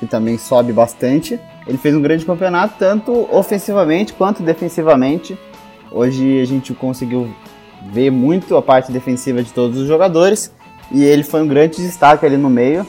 que 0.00 0.06
também 0.06 0.38
sobe 0.38 0.72
bastante. 0.72 1.38
Ele 1.66 1.78
fez 1.78 1.94
um 1.94 2.00
grande 2.00 2.24
campeonato, 2.24 2.74
tanto 2.78 3.28
ofensivamente 3.30 4.14
quanto 4.14 4.42
defensivamente. 4.42 5.38
Hoje 5.92 6.40
a 6.40 6.44
gente 6.46 6.72
conseguiu 6.72 7.28
ver 7.92 8.10
muito 8.10 8.56
a 8.56 8.62
parte 8.62 8.90
defensiva 8.90 9.42
de 9.42 9.52
todos 9.52 9.78
os 9.78 9.86
jogadores 9.86 10.52
e 10.90 11.04
ele 11.04 11.22
foi 11.22 11.42
um 11.42 11.46
grande 11.46 11.76
destaque 11.76 12.24
ali 12.24 12.36
no 12.36 12.48
meio. 12.48 12.86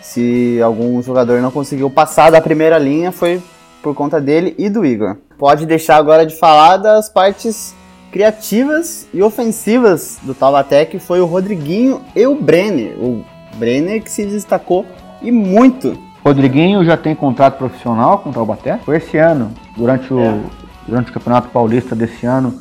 Se 0.00 0.60
algum 0.62 1.02
jogador 1.02 1.40
não 1.40 1.50
conseguiu 1.50 1.90
passar 1.90 2.30
da 2.30 2.40
primeira 2.40 2.78
linha, 2.78 3.12
foi 3.12 3.42
por 3.82 3.94
conta 3.94 4.20
dele 4.20 4.54
e 4.58 4.70
do 4.70 4.84
Igor. 4.84 5.16
Pode 5.38 5.66
deixar 5.66 5.96
agora 5.96 6.24
de 6.24 6.34
falar 6.34 6.78
das 6.78 7.08
partes 7.08 7.74
criativas 8.10 9.06
e 9.12 9.22
ofensivas 9.22 10.18
do 10.22 10.34
Taubaté, 10.34 10.84
que 10.84 10.98
foi 10.98 11.20
o 11.20 11.26
Rodriguinho 11.26 12.00
e 12.14 12.26
o 12.26 12.34
Brenner. 12.34 12.96
O 12.98 13.24
Brenner 13.56 14.02
que 14.02 14.10
se 14.10 14.24
destacou 14.24 14.86
e 15.20 15.30
muito. 15.30 15.98
Rodriguinho 16.24 16.82
já 16.82 16.96
tem 16.96 17.14
contrato 17.14 17.58
profissional 17.58 18.18
com 18.18 18.30
o 18.30 18.32
Taubaté. 18.32 18.78
Foi 18.78 18.96
esse 18.96 19.18
ano, 19.18 19.52
durante 19.76 20.12
o, 20.12 20.20
é. 20.20 20.40
durante 20.88 21.10
o 21.10 21.12
Campeonato 21.12 21.48
Paulista 21.48 21.94
desse 21.94 22.24
ano, 22.24 22.58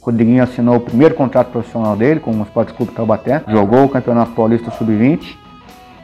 Rodriguinho 0.00 0.42
assinou 0.42 0.76
o 0.76 0.80
primeiro 0.80 1.14
contrato 1.14 1.50
profissional 1.50 1.94
dele 1.94 2.18
com 2.20 2.30
o 2.30 2.42
Esporte 2.42 2.72
Clube 2.72 2.92
Taubaté. 2.92 3.44
Jogou 3.46 3.84
o 3.84 3.88
Campeonato 3.90 4.32
Paulista 4.32 4.70
Sub-20 4.70 5.36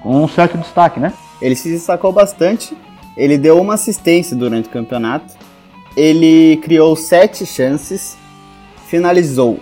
com 0.02 0.22
um 0.22 0.28
certo 0.28 0.58
destaque, 0.58 1.00
né? 1.00 1.12
Ele 1.40 1.56
se 1.56 1.70
destacou 1.70 2.12
bastante. 2.12 2.76
Ele 3.16 3.38
deu 3.38 3.58
uma 3.58 3.74
assistência 3.74 4.36
durante 4.36 4.68
o 4.68 4.72
campeonato. 4.72 5.34
Ele 5.96 6.58
criou 6.58 6.94
sete 6.96 7.46
chances, 7.46 8.16
finalizou 8.86 9.58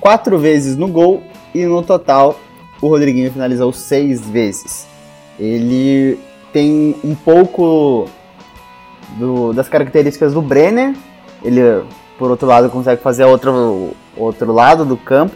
quatro 0.00 0.38
vezes 0.38 0.76
no 0.76 0.86
gol 0.86 1.22
e 1.52 1.64
no 1.64 1.82
total 1.82 2.38
o 2.80 2.88
Rodriguinho 2.88 3.30
finalizou 3.30 3.72
seis 3.72 4.20
vezes. 4.20 4.91
Ele 5.38 6.18
tem 6.52 6.96
um 7.02 7.14
pouco 7.14 8.08
do, 9.18 9.52
das 9.52 9.68
características 9.68 10.34
do 10.34 10.42
Brenner. 10.42 10.94
Ele 11.42 11.82
por 12.18 12.30
outro 12.30 12.46
lado 12.46 12.70
consegue 12.70 13.02
fazer 13.02 13.24
outro, 13.24 13.90
outro 14.16 14.52
lado 14.52 14.84
do 14.84 14.96
campo. 14.96 15.34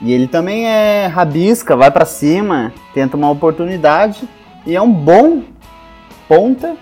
E 0.00 0.12
ele 0.12 0.26
também 0.26 0.66
é 0.66 1.06
rabisca, 1.06 1.74
vai 1.76 1.90
para 1.90 2.04
cima, 2.04 2.72
tenta 2.92 3.16
uma 3.16 3.30
oportunidade 3.30 4.28
e 4.66 4.76
é 4.76 4.82
um 4.82 4.92
bom 4.92 5.42
ponta, 6.28 6.76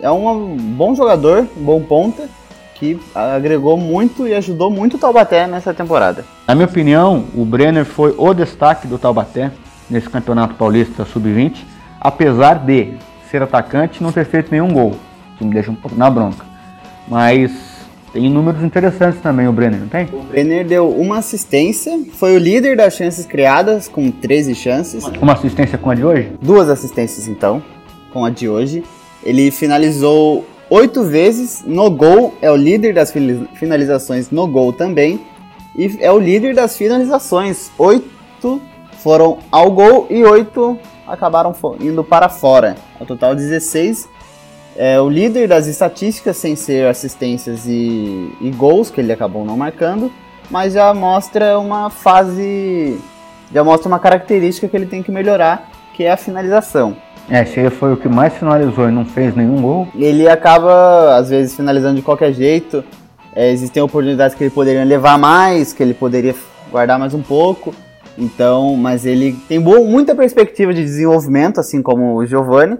é 0.00 0.10
um 0.10 0.56
bom 0.56 0.94
jogador, 0.94 1.46
um 1.56 1.62
bom 1.62 1.80
ponta 1.80 2.28
que 2.74 3.00
agregou 3.14 3.76
muito 3.76 4.26
e 4.26 4.34
ajudou 4.34 4.70
muito 4.70 4.96
o 4.96 4.98
Taubaté 4.98 5.46
nessa 5.46 5.72
temporada. 5.72 6.24
Na 6.48 6.54
minha 6.54 6.66
opinião, 6.66 7.24
o 7.34 7.44
Brenner 7.44 7.84
foi 7.84 8.12
o 8.18 8.34
destaque 8.34 8.88
do 8.88 8.98
Taubaté 8.98 9.52
nesse 9.92 10.08
Campeonato 10.08 10.54
Paulista 10.54 11.04
Sub-20, 11.04 11.64
apesar 12.00 12.54
de 12.54 12.94
ser 13.30 13.42
atacante 13.42 14.00
e 14.00 14.02
não 14.02 14.10
ter 14.10 14.24
feito 14.24 14.50
nenhum 14.50 14.72
gol, 14.72 14.96
que 15.38 15.44
me 15.44 15.52
deixa 15.52 15.70
um 15.70 15.74
pouco 15.74 15.96
na 15.96 16.10
bronca. 16.10 16.44
Mas 17.06 17.52
tem 18.12 18.28
números 18.28 18.62
interessantes 18.62 19.20
também 19.20 19.46
o 19.46 19.52
Brenner, 19.52 19.80
não 19.80 19.88
tem? 19.88 20.06
O 20.12 20.22
Brenner 20.22 20.66
deu 20.66 20.90
uma 20.90 21.18
assistência, 21.18 21.98
foi 22.14 22.34
o 22.34 22.38
líder 22.38 22.76
das 22.76 22.94
chances 22.94 23.26
criadas, 23.26 23.88
com 23.88 24.10
13 24.10 24.54
chances. 24.54 25.04
Uma 25.20 25.34
assistência 25.34 25.78
com 25.78 25.90
a 25.90 25.94
de 25.94 26.04
hoje? 26.04 26.32
Duas 26.40 26.68
assistências 26.68 27.28
então, 27.28 27.62
com 28.12 28.24
a 28.24 28.30
de 28.30 28.48
hoje. 28.48 28.82
Ele 29.22 29.50
finalizou 29.50 30.44
oito 30.68 31.04
vezes 31.04 31.62
no 31.66 31.90
gol, 31.90 32.34
é 32.40 32.50
o 32.50 32.56
líder 32.56 32.94
das 32.94 33.12
finalizações 33.54 34.30
no 34.30 34.46
gol 34.46 34.72
também. 34.72 35.20
E 35.76 35.98
é 36.00 36.12
o 36.12 36.18
líder 36.18 36.54
das 36.54 36.76
finalizações. 36.76 37.70
Oito 37.78 38.60
foram 39.02 39.38
ao 39.50 39.70
gol 39.70 40.06
e 40.08 40.22
oito 40.24 40.78
acabaram 41.06 41.54
indo 41.80 42.04
para 42.04 42.28
fora. 42.28 42.76
Ao 42.98 43.04
total 43.04 43.34
16 43.34 44.08
é 44.76 45.00
o 45.00 45.08
líder 45.08 45.48
das 45.48 45.66
estatísticas 45.66 46.36
sem 46.36 46.56
ser 46.56 46.86
assistências 46.86 47.66
e, 47.66 48.32
e 48.40 48.50
gols, 48.50 48.90
que 48.90 49.00
ele 49.00 49.12
acabou 49.12 49.44
não 49.44 49.56
marcando, 49.56 50.10
mas 50.50 50.72
já 50.72 50.94
mostra 50.94 51.58
uma 51.58 51.90
fase, 51.90 52.98
já 53.52 53.62
mostra 53.62 53.88
uma 53.88 53.98
característica 53.98 54.68
que 54.68 54.76
ele 54.76 54.86
tem 54.86 55.02
que 55.02 55.10
melhorar, 55.10 55.70
que 55.94 56.04
é 56.04 56.12
a 56.12 56.16
finalização. 56.16 56.96
É, 57.28 57.44
se 57.44 57.60
ele 57.60 57.70
foi 57.70 57.92
o 57.92 57.96
que 57.96 58.08
mais 58.08 58.32
finalizou 58.32 58.88
e 58.88 58.92
não 58.92 59.04
fez 59.04 59.34
nenhum 59.36 59.60
gol. 59.60 59.88
Ele 59.94 60.28
acaba, 60.28 61.16
às 61.16 61.30
vezes, 61.30 61.54
finalizando 61.54 61.96
de 61.96 62.02
qualquer 62.02 62.32
jeito. 62.32 62.84
É, 63.34 63.50
existem 63.50 63.82
oportunidades 63.82 64.36
que 64.36 64.42
ele 64.42 64.50
poderia 64.50 64.84
levar 64.84 65.16
mais, 65.18 65.72
que 65.72 65.82
ele 65.82 65.94
poderia 65.94 66.34
guardar 66.70 66.98
mais 66.98 67.14
um 67.14 67.22
pouco. 67.22 67.72
Então, 68.18 68.76
mas 68.76 69.06
ele 69.06 69.32
tem 69.48 69.60
boa, 69.60 69.80
muita 69.80 70.14
perspectiva 70.14 70.72
de 70.72 70.82
desenvolvimento, 70.82 71.58
assim 71.58 71.80
como 71.82 72.14
o 72.16 72.26
Giovanni 72.26 72.78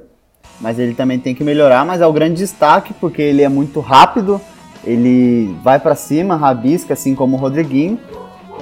mas 0.63 0.79
ele 0.79 0.95
também 0.95 1.19
tem 1.19 1.35
que 1.35 1.43
melhorar, 1.43 1.85
mas 1.85 2.01
é 2.01 2.07
o 2.07 2.13
grande 2.13 2.37
destaque 2.37 2.95
porque 2.95 3.21
ele 3.21 3.43
é 3.43 3.49
muito 3.49 3.81
rápido, 3.81 4.41
ele 4.85 5.55
vai 5.63 5.79
para 5.79 5.97
cima, 5.97 6.37
rabisca, 6.37 6.95
assim 6.95 7.17
como 7.17 7.37
o 7.37 7.41
Rodriguinho, 7.41 7.99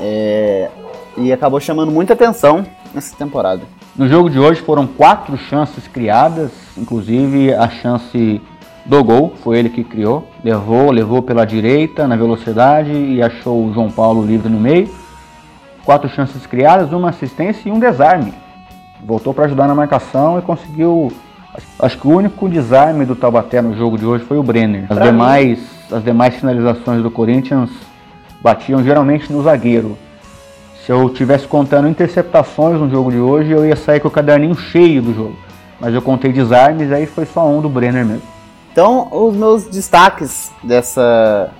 é, 0.00 0.70
e 1.18 1.30
acabou 1.30 1.61
chamando 1.61 1.92
muita 1.92 2.14
atenção 2.14 2.64
nessa 2.94 3.14
temporada. 3.14 3.62
No 3.94 4.09
jogo 4.09 4.30
de 4.30 4.38
hoje 4.38 4.62
foram 4.62 4.87
quatro 4.87 5.37
chances 5.37 5.87
criadas, 5.87 6.50
inclusive 6.76 7.52
a 7.52 7.68
chance 7.68 8.40
do 8.87 9.04
gol, 9.04 9.35
foi 9.42 9.59
ele 9.59 9.68
que 9.68 9.85
criou, 9.85 10.26
levou, 10.42 10.90
levou 10.90 11.22
pela 11.22 11.44
direita 11.44 12.09
na 12.09 12.16
velocidade 12.16 12.90
e 12.90 13.22
achou 13.22 13.66
o 13.66 13.74
João 13.74 13.90
Paulo 13.90 14.24
livre 14.24 14.48
no 14.48 14.59
meio. 14.59 14.88
Quatro 15.90 16.09
chances 16.09 16.46
criadas, 16.46 16.92
uma 16.92 17.09
assistência 17.09 17.68
e 17.68 17.72
um 17.72 17.81
desarme. 17.81 18.33
Voltou 19.05 19.35
para 19.35 19.46
ajudar 19.46 19.66
na 19.66 19.74
marcação 19.74 20.38
e 20.38 20.42
conseguiu 20.42 21.12
Acho 21.81 21.98
que 21.98 22.07
o 22.07 22.12
único 22.12 22.48
desarme 22.48 23.05
do 23.05 23.16
Taubaté 23.16 23.61
no 23.61 23.76
jogo 23.76 23.98
de 23.98 24.07
hoje 24.07 24.24
foi 24.24 24.38
o 24.38 24.42
Brenner. 24.44 24.87
As 24.88 25.03
demais, 25.03 25.59
as 25.90 26.05
demais 26.05 26.37
finalizações 26.37 27.03
do 27.03 27.11
Corinthians 27.11 27.70
batiam 28.40 28.85
geralmente 28.85 29.33
no 29.33 29.42
zagueiro. 29.42 29.98
Se 30.87 30.92
eu 30.92 31.11
tivesse 31.11 31.48
contando 31.48 31.88
interceptações 31.88 32.79
no 32.79 32.88
jogo 32.88 33.11
de 33.11 33.18
hoje, 33.18 33.50
eu 33.50 33.66
ia 33.66 33.74
sair 33.74 33.98
com 33.98 34.07
o 34.07 34.12
caderninho 34.12 34.55
cheio 34.55 35.03
do 35.03 35.12
jogo. 35.12 35.37
Mas 35.81 35.92
eu 35.92 36.00
contei 36.00 36.33
desarmes, 36.33 36.92
aí 36.92 37.05
foi 37.05 37.26
só 37.26 37.44
um 37.48 37.61
do 37.61 37.68
Brenner 37.68 38.07
mesmo. 38.07 38.22
Então, 38.70 39.09
os 39.11 39.35
meus 39.35 39.64
destaques 39.64 40.53
dessa 40.62 41.50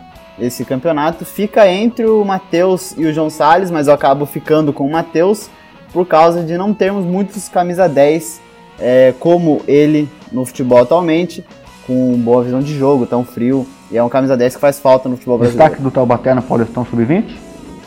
esse 0.41 0.65
campeonato 0.65 1.25
fica 1.25 1.69
entre 1.69 2.07
o 2.07 2.25
Matheus 2.25 2.95
e 2.97 3.05
o 3.05 3.13
João 3.13 3.29
Salles, 3.29 3.71
mas 3.71 3.87
eu 3.87 3.95
acabo 3.95 4.25
ficando 4.27 4.73
com 4.73 4.87
o 4.87 4.91
Matheus 4.91 5.51
por 5.93 6.07
causa 6.07 6.43
de 6.43 6.57
não 6.57 6.73
termos 6.73 7.05
muitos 7.05 7.49
camisa 7.49 7.89
10 7.89 8.41
é, 8.79 9.15
como 9.21 9.61
ele 9.69 10.09
no 10.33 10.45
futebol 10.47 10.79
atualmente, 10.79 11.45
com 11.87 12.17
boa 12.19 12.43
visão 12.43 12.61
de 12.61 12.77
jogo, 12.77 13.05
tão 13.07 13.25
frio, 13.25 13.67
e 13.91 13.99
é 13.99 14.03
um 14.03 14.09
camisa 14.09 14.37
10 14.37 14.55
que 14.55 14.61
faz 14.61 14.79
falta 14.79 15.09
no 15.09 15.17
futebol 15.17 15.39
brasileiro. 15.39 15.69
Destaque 15.69 15.83
do 15.83 15.91
Taubaté 15.91 16.33
na 16.33 16.41
Paulistão 16.41 16.85
Sub-20? 16.85 17.37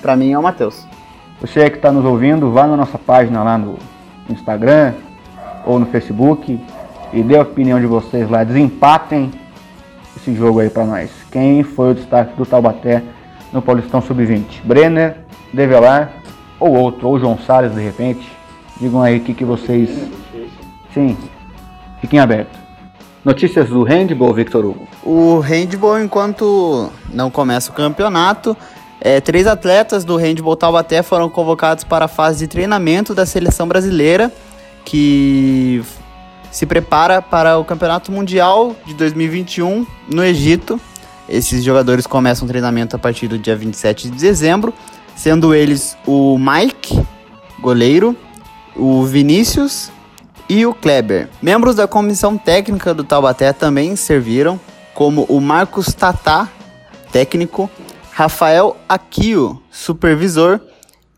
Para 0.01 0.15
mim 0.15 0.33
é 0.33 0.37
o 0.37 0.43
Matheus. 0.43 0.85
Você 1.41 1.69
que 1.69 1.77
está 1.77 1.91
nos 1.91 2.05
ouvindo, 2.05 2.51
vá 2.51 2.67
na 2.67 2.77
nossa 2.77 2.97
página 2.97 3.43
lá 3.43 3.57
no 3.57 3.77
Instagram 4.29 4.93
ou 5.65 5.79
no 5.79 5.85
Facebook 5.87 6.59
e 7.11 7.23
dê 7.23 7.37
a 7.37 7.41
opinião 7.41 7.79
de 7.79 7.85
vocês 7.85 8.29
lá, 8.29 8.43
desempatem 8.43 9.31
esse 10.23 10.35
jogo 10.35 10.59
aí 10.59 10.69
para 10.69 10.85
nós. 10.85 11.11
Quem 11.31 11.63
foi 11.63 11.91
o 11.91 11.93
destaque 11.93 12.35
do 12.35 12.45
Taubaté 12.45 13.03
no 13.51 13.61
Paulistão 13.61 14.01
Sub-20? 14.01 14.63
Brenner, 14.63 15.17
Develar 15.53 16.11
ou 16.59 16.73
outro, 16.73 17.07
ou 17.07 17.19
João 17.19 17.37
Salles 17.37 17.75
de 17.75 17.81
repente? 17.81 18.25
Digam 18.79 19.01
aí 19.01 19.17
o 19.17 19.21
que, 19.21 19.33
que 19.33 19.45
vocês 19.45 19.89
Sim, 20.93 21.17
fiquem 21.99 22.19
abertos. 22.19 22.59
Notícias 23.25 23.69
do 23.69 23.83
handball, 23.83 24.33
Victor 24.33 24.63
Hugo. 24.63 24.87
O 25.03 25.39
handball, 25.39 25.99
enquanto 25.99 26.91
não 27.11 27.31
começa 27.31 27.71
o 27.71 27.73
campeonato, 27.73 28.55
é, 29.01 29.19
três 29.19 29.47
atletas 29.47 30.05
do 30.05 30.17
handball 30.17 30.55
Taubaté 30.55 31.01
foram 31.01 31.29
convocados 31.29 31.83
para 31.83 32.05
a 32.05 32.07
fase 32.07 32.39
de 32.39 32.47
treinamento 32.47 33.15
da 33.15 33.25
seleção 33.25 33.67
brasileira, 33.67 34.31
que 34.85 35.81
se 36.53 36.67
prepara 36.67 37.19
para 37.19 37.57
o 37.57 37.65
Campeonato 37.65 38.11
Mundial 38.11 38.75
de 38.85 38.93
2021 38.93 39.87
no 40.07 40.23
Egito. 40.23 40.79
Esses 41.27 41.63
jogadores 41.63 42.05
começam 42.05 42.45
o 42.45 42.47
treinamento 42.47 42.95
a 42.95 42.99
partir 42.99 43.27
do 43.27 43.39
dia 43.39 43.55
27 43.55 44.09
de 44.09 44.17
dezembro. 44.17 44.71
sendo 45.15 45.53
eles 45.53 45.97
o 46.07 46.37
Mike, 46.37 46.99
goleiro, 47.59 48.15
o 48.75 49.03
Vinícius 49.03 49.91
e 50.47 50.65
o 50.65 50.73
Kleber. 50.73 51.27
Membros 51.41 51.75
da 51.75 51.87
comissão 51.87 52.37
técnica 52.37 52.93
do 52.93 53.03
Taubaté 53.03 53.51
também 53.51 53.95
serviram, 53.95 54.59
como 54.93 55.23
o 55.23 55.39
Marcos 55.39 55.93
Tatá, 55.93 56.47
técnico, 57.11 57.69
Rafael 58.11 58.77
Aquio, 58.87 59.61
supervisor, 59.71 60.59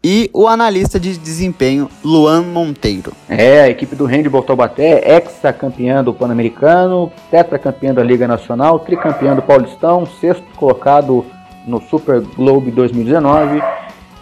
e 0.07 0.29
o 0.31 0.47
analista 0.47 0.99
de 0.99 1.17
desempenho 1.17 1.89
Luan 2.03 2.43
Monteiro. 2.43 3.11
É, 3.27 3.61
a 3.61 3.69
equipe 3.71 3.95
do 3.95 4.05
Handball 4.05 4.43
Taubaté, 4.43 5.01
ex-campeã 5.03 6.03
do 6.03 6.13
Pan-Americano, 6.13 7.11
tetracampeã 7.31 7.91
da 7.91 8.03
Liga 8.03 8.27
Nacional, 8.27 8.77
tricampeã 8.77 9.35
do 9.35 9.41
Paulistão, 9.41 10.05
sexto 10.21 10.45
colocado 10.57 11.25
no 11.65 11.81
Super 11.81 12.21
Globe 12.21 12.69
2019. 12.69 13.63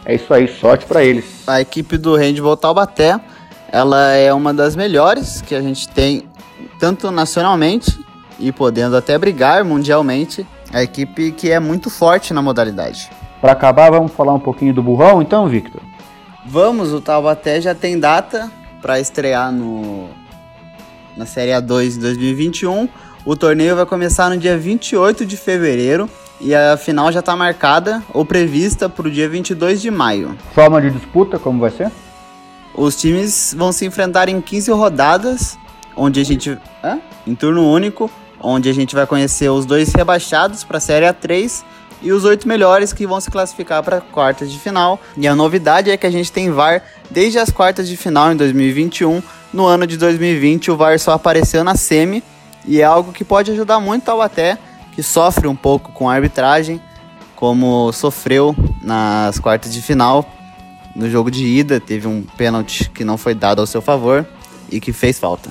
É 0.05 0.15
isso 0.15 0.33
aí, 0.33 0.47
sorte 0.47 0.85
para 0.85 1.03
eles. 1.03 1.43
A 1.45 1.59
equipe 1.59 1.97
do 1.97 2.15
Handball 2.15 2.55
Taubaté, 2.55 3.19
ela 3.69 4.13
é 4.13 4.33
uma 4.33 4.53
das 4.53 4.77
melhores 4.77 5.41
que 5.41 5.53
a 5.53 5.61
gente 5.61 5.89
tem, 5.89 6.23
tanto 6.79 7.11
nacionalmente 7.11 7.99
e 8.39 8.53
podendo 8.53 8.95
até 8.95 9.17
brigar 9.17 9.65
mundialmente. 9.65 10.47
A 10.71 10.81
equipe 10.81 11.33
que 11.33 11.51
é 11.51 11.59
muito 11.59 11.89
forte 11.89 12.33
na 12.33 12.41
modalidade. 12.41 13.09
Para 13.43 13.51
acabar, 13.51 13.91
vamos 13.91 14.13
falar 14.13 14.33
um 14.33 14.39
pouquinho 14.39 14.73
do 14.73 14.81
burrão, 14.81 15.21
então, 15.21 15.49
Victor? 15.49 15.81
Vamos, 16.45 16.93
o 16.93 17.01
Taubaté 17.01 17.59
já 17.59 17.75
tem 17.75 17.99
data 17.99 18.49
para 18.81 19.01
estrear 19.01 19.51
no 19.51 20.07
na 21.17 21.25
Série 21.25 21.51
A2 21.51 21.89
de 21.89 21.99
2021. 21.99 22.87
O 23.25 23.35
torneio 23.35 23.75
vai 23.75 23.85
começar 23.85 24.29
no 24.29 24.37
dia 24.37 24.57
28 24.57 25.25
de 25.25 25.35
fevereiro 25.35 26.09
e 26.39 26.55
a 26.55 26.77
final 26.77 27.11
já 27.11 27.19
está 27.19 27.35
marcada 27.35 28.01
ou 28.13 28.23
prevista 28.23 28.87
para 28.87 29.09
o 29.09 29.11
dia 29.11 29.27
22 29.27 29.81
de 29.81 29.91
maio. 29.91 30.37
Forma 30.55 30.81
de 30.81 30.89
disputa, 30.91 31.37
como 31.37 31.59
vai 31.59 31.71
ser? 31.71 31.91
Os 32.73 32.95
times 32.95 33.53
vão 33.57 33.73
se 33.73 33.85
enfrentar 33.85 34.29
em 34.29 34.39
15 34.39 34.71
rodadas, 34.71 35.59
onde 35.97 36.21
a 36.21 36.23
gente. 36.23 36.57
Hã? 36.81 36.97
Em 37.27 37.35
turno 37.35 37.69
único, 37.69 38.09
onde 38.39 38.69
a 38.69 38.73
gente 38.73 38.95
vai 38.95 39.05
conhecer 39.05 39.49
os 39.49 39.65
dois 39.65 39.91
rebaixados 39.93 40.63
para 40.63 40.77
a 40.77 40.81
Série 40.81 41.05
A3 41.05 41.61
e 42.03 42.11
os 42.11 42.25
oito 42.25 42.47
melhores 42.47 42.91
que 42.91 43.07
vão 43.07 43.19
se 43.19 43.31
classificar 43.31 43.81
para 43.81 44.01
quartas 44.01 44.51
de 44.51 44.59
final. 44.59 44.99
E 45.15 45.27
a 45.27 45.33
novidade 45.33 45.89
é 45.89 45.97
que 45.97 46.05
a 46.05 46.11
gente 46.11 46.31
tem 46.31 46.51
VAR 46.51 46.83
desde 47.09 47.39
as 47.39 47.49
quartas 47.49 47.87
de 47.87 47.95
final 47.95 48.31
em 48.31 48.35
2021. 48.35 49.23
No 49.53 49.65
ano 49.65 49.87
de 49.87 49.97
2020, 49.97 50.69
o 50.69 50.77
VAR 50.77 50.99
só 50.99 51.13
apareceu 51.13 51.63
na 51.63 51.75
semi 51.75 52.21
e 52.65 52.81
é 52.81 52.83
algo 52.83 53.11
que 53.13 53.23
pode 53.23 53.51
ajudar 53.51 53.79
muito 53.79 54.09
ao 54.09 54.21
até 54.21 54.57
que 54.93 55.01
sofre 55.01 55.47
um 55.47 55.55
pouco 55.55 55.91
com 55.91 56.09
a 56.09 56.13
arbitragem, 56.13 56.79
como 57.35 57.91
sofreu 57.91 58.55
nas 58.81 59.39
quartas 59.39 59.73
de 59.73 59.81
final. 59.81 60.25
No 60.95 61.09
jogo 61.09 61.31
de 61.31 61.45
ida, 61.45 61.79
teve 61.79 62.07
um 62.07 62.21
pênalti 62.21 62.89
que 62.91 63.03
não 63.03 63.17
foi 63.17 63.33
dado 63.33 63.59
ao 63.59 63.65
seu 63.65 63.81
favor 63.81 64.25
e 64.69 64.79
que 64.79 64.93
fez 64.93 65.17
falta. 65.17 65.49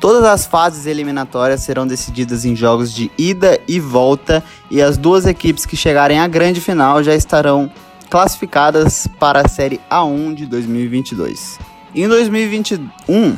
Todas 0.00 0.24
as 0.24 0.46
fases 0.46 0.86
eliminatórias 0.86 1.60
serão 1.60 1.86
decididas 1.86 2.46
em 2.46 2.56
jogos 2.56 2.90
de 2.90 3.10
ida 3.18 3.60
e 3.68 3.78
volta, 3.78 4.42
e 4.70 4.80
as 4.80 4.96
duas 4.96 5.26
equipes 5.26 5.66
que 5.66 5.76
chegarem 5.76 6.18
à 6.18 6.26
grande 6.26 6.58
final 6.58 7.02
já 7.02 7.14
estarão 7.14 7.70
classificadas 8.08 9.06
para 9.18 9.42
a 9.44 9.48
Série 9.48 9.78
A1 9.90 10.34
de 10.34 10.46
2022. 10.46 11.58
Em 11.94 12.08
2021, 12.08 13.36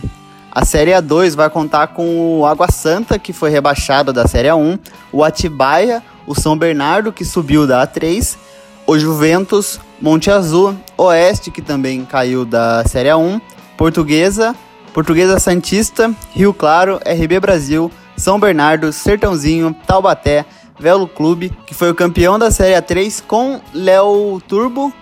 a 0.52 0.64
Série 0.64 0.92
A2 0.92 1.34
vai 1.34 1.50
contar 1.50 1.88
com 1.88 2.38
o 2.38 2.46
Água 2.46 2.70
Santa, 2.70 3.18
que 3.18 3.32
foi 3.32 3.50
rebaixado 3.50 4.12
da 4.12 4.28
Série 4.28 4.48
A1, 4.48 4.78
o 5.10 5.24
Atibaia, 5.24 6.00
o 6.28 6.34
São 6.34 6.56
Bernardo, 6.56 7.12
que 7.12 7.24
subiu 7.24 7.66
da 7.66 7.84
A3, 7.84 8.36
o 8.86 8.96
Juventus, 8.96 9.80
Monte 10.00 10.30
Azul, 10.30 10.76
Oeste, 10.96 11.50
que 11.50 11.60
também 11.60 12.04
caiu 12.04 12.44
da 12.44 12.84
Série 12.86 13.08
A1, 13.08 13.40
Portuguesa, 13.76 14.54
Portuguesa 14.92 15.38
Santista, 15.38 16.14
Rio 16.32 16.52
Claro, 16.52 17.00
RB 17.06 17.40
Brasil, 17.40 17.90
São 18.16 18.38
Bernardo, 18.38 18.92
Sertãozinho, 18.92 19.74
Taubaté, 19.86 20.44
Velo 20.78 21.08
Clube, 21.08 21.50
que 21.66 21.74
foi 21.74 21.90
o 21.90 21.94
campeão 21.94 22.38
da 22.38 22.50
Série 22.50 22.80
A3 22.80 23.22
com 23.26 23.60
Léo 23.72 24.40
Turbo, 24.46 24.92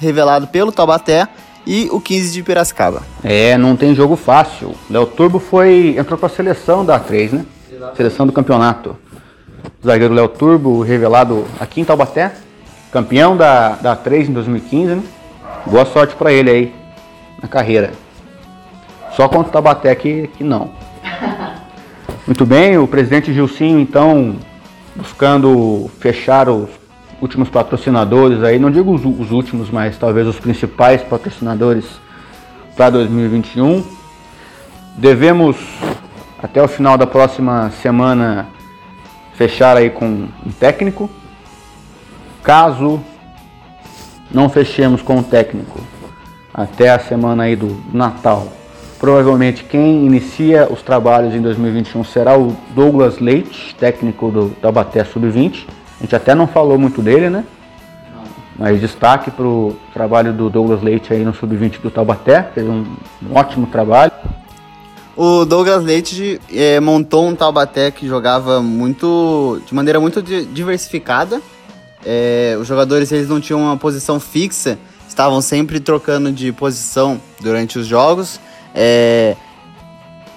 revelado 0.00 0.46
pelo 0.46 0.72
Taubaté, 0.72 1.28
e 1.66 1.88
o 1.92 2.00
15 2.00 2.32
de 2.32 2.42
Piracicaba. 2.42 3.02
É, 3.22 3.58
não 3.58 3.76
tem 3.76 3.94
jogo 3.94 4.16
fácil. 4.16 4.74
Léo 4.88 5.04
Turbo 5.04 5.38
foi 5.38 5.96
entrou 5.98 6.18
para 6.18 6.28
a 6.28 6.30
seleção 6.30 6.82
da 6.82 6.98
A3, 6.98 7.32
né? 7.32 7.44
Seleção 7.94 8.26
do 8.26 8.32
campeonato. 8.32 8.96
O 9.82 9.86
zagueiro 9.86 10.14
Léo 10.14 10.28
Turbo, 10.28 10.80
revelado 10.80 11.44
aqui 11.60 11.82
em 11.82 11.84
Taubaté, 11.84 12.32
campeão 12.90 13.36
da, 13.36 13.70
da 13.70 13.94
A3 13.94 14.28
em 14.28 14.32
2015, 14.32 14.94
né? 14.94 15.02
Boa 15.66 15.84
sorte 15.84 16.14
para 16.14 16.32
ele 16.32 16.50
aí 16.50 16.74
na 17.42 17.48
carreira. 17.48 17.92
Só 19.18 19.28
contra 19.28 19.48
o 19.48 19.52
Tabaté 19.52 19.92
que, 19.96 20.28
que 20.28 20.44
não. 20.44 20.70
Muito 22.24 22.46
bem, 22.46 22.78
o 22.78 22.86
presidente 22.86 23.34
Gilcinho, 23.34 23.80
então, 23.80 24.36
buscando 24.94 25.90
fechar 25.98 26.48
os 26.48 26.68
últimos 27.20 27.48
patrocinadores 27.48 28.44
aí, 28.44 28.60
não 28.60 28.70
digo 28.70 28.94
os, 28.94 29.04
os 29.04 29.32
últimos, 29.32 29.72
mas 29.72 29.98
talvez 29.98 30.24
os 30.28 30.38
principais 30.38 31.02
patrocinadores 31.02 31.84
para 32.76 32.90
2021. 32.90 33.84
Devemos, 34.96 35.56
até 36.40 36.62
o 36.62 36.68
final 36.68 36.96
da 36.96 37.04
próxima 37.04 37.72
semana, 37.82 38.46
fechar 39.34 39.76
aí 39.76 39.90
com 39.90 40.28
um 40.46 40.52
técnico. 40.60 41.10
Caso 42.40 43.00
não 44.30 44.48
fechemos 44.48 45.02
com 45.02 45.18
o 45.18 45.24
técnico 45.24 45.80
até 46.54 46.90
a 46.90 47.00
semana 47.00 47.42
aí 47.42 47.56
do 47.56 47.82
Natal 47.92 48.57
Provavelmente 48.98 49.62
quem 49.62 50.04
inicia 50.04 50.66
os 50.70 50.82
trabalhos 50.82 51.32
em 51.32 51.40
2021 51.40 52.02
será 52.02 52.36
o 52.36 52.56
Douglas 52.74 53.20
Leite, 53.20 53.74
técnico 53.76 54.30
do 54.30 54.48
Taubaté 54.60 55.04
Sub-20. 55.04 55.66
A 55.98 56.02
gente 56.02 56.16
até 56.16 56.34
não 56.34 56.48
falou 56.48 56.76
muito 56.76 57.00
dele, 57.00 57.30
né? 57.30 57.44
Mas 58.58 58.80
destaque 58.80 59.30
para 59.30 59.46
o 59.46 59.76
trabalho 59.92 60.32
do 60.32 60.50
Douglas 60.50 60.82
Leite 60.82 61.12
aí 61.12 61.24
no 61.24 61.32
Sub-20 61.32 61.80
do 61.80 61.92
Taubaté, 61.92 62.42
fez 62.52 62.66
um, 62.66 62.84
um, 63.22 63.36
ótimo 63.36 63.68
trabalho. 63.68 64.10
O 65.16 65.44
Douglas 65.44 65.84
Leite 65.84 66.40
é, 66.52 66.80
montou 66.80 67.28
um 67.28 67.36
Taubaté 67.36 67.92
que 67.92 68.06
jogava 68.06 68.60
muito, 68.60 69.62
de 69.64 69.72
maneira 69.76 70.00
muito 70.00 70.20
diversificada. 70.20 71.40
É, 72.04 72.56
os 72.60 72.66
jogadores 72.66 73.12
eles 73.12 73.28
não 73.28 73.40
tinham 73.40 73.62
uma 73.62 73.76
posição 73.76 74.18
fixa, 74.18 74.76
estavam 75.08 75.40
sempre 75.40 75.78
trocando 75.78 76.32
de 76.32 76.50
posição 76.50 77.20
durante 77.40 77.78
os 77.78 77.86
jogos 77.86 78.40
é, 78.74 79.36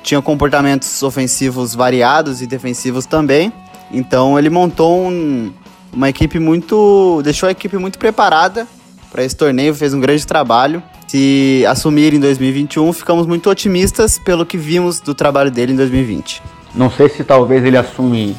tinha 0.03 0.21
comportamentos 0.21 1.01
ofensivos 1.03 1.75
variados 1.75 2.41
e 2.41 2.47
defensivos 2.47 3.05
também. 3.05 3.51
Então 3.91 4.37
ele 4.37 4.49
montou 4.49 5.07
um, 5.07 5.51
uma 5.91 6.09
equipe 6.09 6.39
muito. 6.39 7.21
deixou 7.23 7.47
a 7.47 7.51
equipe 7.51 7.77
muito 7.77 7.99
preparada 7.99 8.67
para 9.11 9.23
esse 9.23 9.35
torneio, 9.35 9.75
fez 9.75 9.93
um 9.93 9.99
grande 9.99 10.25
trabalho. 10.25 10.81
Se 11.07 11.65
assumir 11.67 12.13
em 12.13 12.19
2021, 12.19 12.93
ficamos 12.93 13.27
muito 13.27 13.49
otimistas 13.49 14.17
pelo 14.17 14.45
que 14.45 14.57
vimos 14.57 15.01
do 15.01 15.13
trabalho 15.13 15.51
dele 15.51 15.73
em 15.73 15.75
2020. 15.75 16.41
Não 16.73 16.89
sei 16.89 17.09
se 17.09 17.21
talvez 17.23 17.65
ele 17.65 17.75
assume 17.75 18.35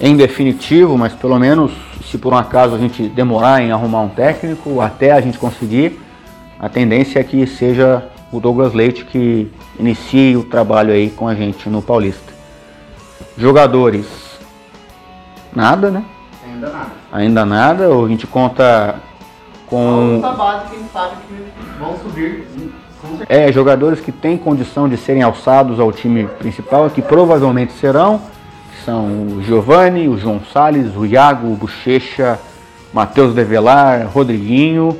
em 0.00 0.16
definitivo, 0.16 0.98
mas 0.98 1.12
pelo 1.12 1.38
menos 1.38 1.70
se 2.10 2.18
por 2.18 2.32
um 2.32 2.36
acaso 2.36 2.74
a 2.74 2.78
gente 2.78 3.08
demorar 3.08 3.62
em 3.62 3.70
arrumar 3.70 4.00
um 4.00 4.08
técnico, 4.08 4.80
até 4.80 5.12
a 5.12 5.20
gente 5.20 5.38
conseguir, 5.38 6.00
a 6.58 6.68
tendência 6.68 7.20
é 7.20 7.24
que 7.24 7.46
seja 7.46 8.04
o 8.32 8.40
Douglas 8.40 8.72
Leite 8.72 9.04
que 9.04 9.48
inicie 9.78 10.36
o 10.36 10.42
trabalho 10.42 10.92
aí 10.92 11.10
com 11.10 11.28
a 11.28 11.34
gente 11.34 11.68
no 11.68 11.82
Paulista. 11.82 12.32
Jogadores, 13.36 14.06
nada, 15.54 15.90
né? 15.90 16.04
Ainda 16.44 16.70
nada. 16.70 16.90
Ainda 17.12 17.44
nada, 17.44 17.88
a 17.88 18.08
gente 18.08 18.26
conta 18.26 18.96
com. 19.66 20.20
base 20.20 20.68
que 20.68 20.76
a 20.76 20.78
gente 20.78 20.92
sabe 20.92 21.16
que 21.28 21.78
vão 21.78 21.98
subir. 21.98 22.48
É, 23.28 23.50
jogadores 23.52 24.00
que 24.00 24.12
têm 24.12 24.38
condição 24.38 24.88
de 24.88 24.96
serem 24.96 25.22
alçados 25.22 25.80
ao 25.80 25.92
time 25.92 26.24
principal, 26.38 26.88
que 26.88 27.02
provavelmente 27.02 27.72
serão, 27.72 28.22
são 28.84 29.06
o 29.06 29.42
Giovanni, 29.42 30.08
o 30.08 30.16
João 30.16 30.40
Salles, 30.52 30.94
o 30.96 31.04
Iago, 31.04 31.48
o 31.48 31.56
Bochecha, 31.56 32.38
Matheus 32.92 33.34
Develar, 33.34 34.06
Rodriguinho 34.06 34.96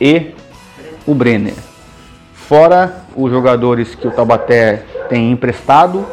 e 0.00 0.34
o 1.06 1.14
Brenner. 1.14 1.73
Fora 2.48 3.04
os 3.16 3.30
jogadores 3.30 3.94
que 3.94 4.06
o 4.06 4.10
Taubaté 4.10 4.82
tem 5.08 5.32
emprestado, 5.32 6.04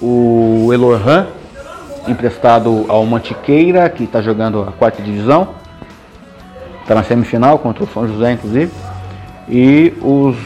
o 0.00 0.70
Elorhan, 0.72 1.26
emprestado 2.06 2.86
ao 2.88 3.04
Mantiqueira, 3.04 3.88
que 3.90 4.04
está 4.04 4.22
jogando 4.22 4.62
a 4.62 4.70
quarta 4.70 5.02
divisão, 5.02 5.48
está 6.80 6.94
na 6.94 7.02
semifinal 7.02 7.58
contra 7.58 7.82
o 7.82 7.88
São 7.88 8.06
José, 8.06 8.32
inclusive, 8.32 8.70
e 9.48 9.92
os, 10.00 10.36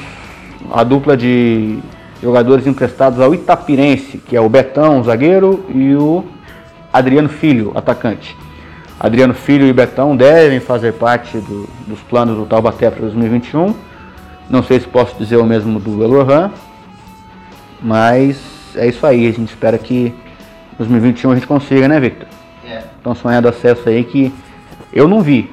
a 0.73 0.83
dupla 0.83 1.15
de 1.15 1.79
jogadores 2.23 2.67
emprestados 2.67 3.21
ao 3.21 3.35
Itapirense, 3.35 4.17
que 4.17 4.35
é 4.35 4.41
o 4.41 4.49
Betão, 4.49 5.05
zagueiro, 5.05 5.67
e 5.69 5.95
o 5.95 6.25
Adriano 6.91 7.29
Filho, 7.29 7.73
atacante. 7.75 8.35
Adriano 8.99 9.35
Filho 9.35 9.67
e 9.67 9.75
Betão 9.75 10.17
devem 10.17 10.59
fazer 10.59 10.93
parte 10.93 11.37
do, 11.37 11.69
dos 11.87 12.01
planos 12.01 12.35
do 12.35 12.47
Taubaté 12.47 12.91
para 12.91 13.03
2021. 13.03 13.92
Não 14.49 14.63
sei 14.63 14.81
se 14.81 14.87
posso 14.87 15.17
dizer 15.17 15.37
o 15.37 15.45
mesmo 15.45 15.81
do 15.81 16.03
Elorran, 16.03 16.51
mas 17.81 18.39
é 18.75 18.87
isso 18.87 19.07
aí. 19.07 19.27
A 19.27 19.33
gente 19.33 19.51
espera 19.51 19.79
que 19.79 20.15
2021 20.79 21.31
a 21.31 21.35
gente 21.35 21.47
consiga, 21.47 21.89
né, 21.89 21.99
Victor? 21.99 22.29
É. 22.65 22.83
Então 23.01 23.15
sonhando 23.15 23.49
acesso 23.49 23.89
aí 23.89 24.05
que 24.05 24.33
eu 24.93 25.09
não 25.09 25.21
vi. 25.21 25.51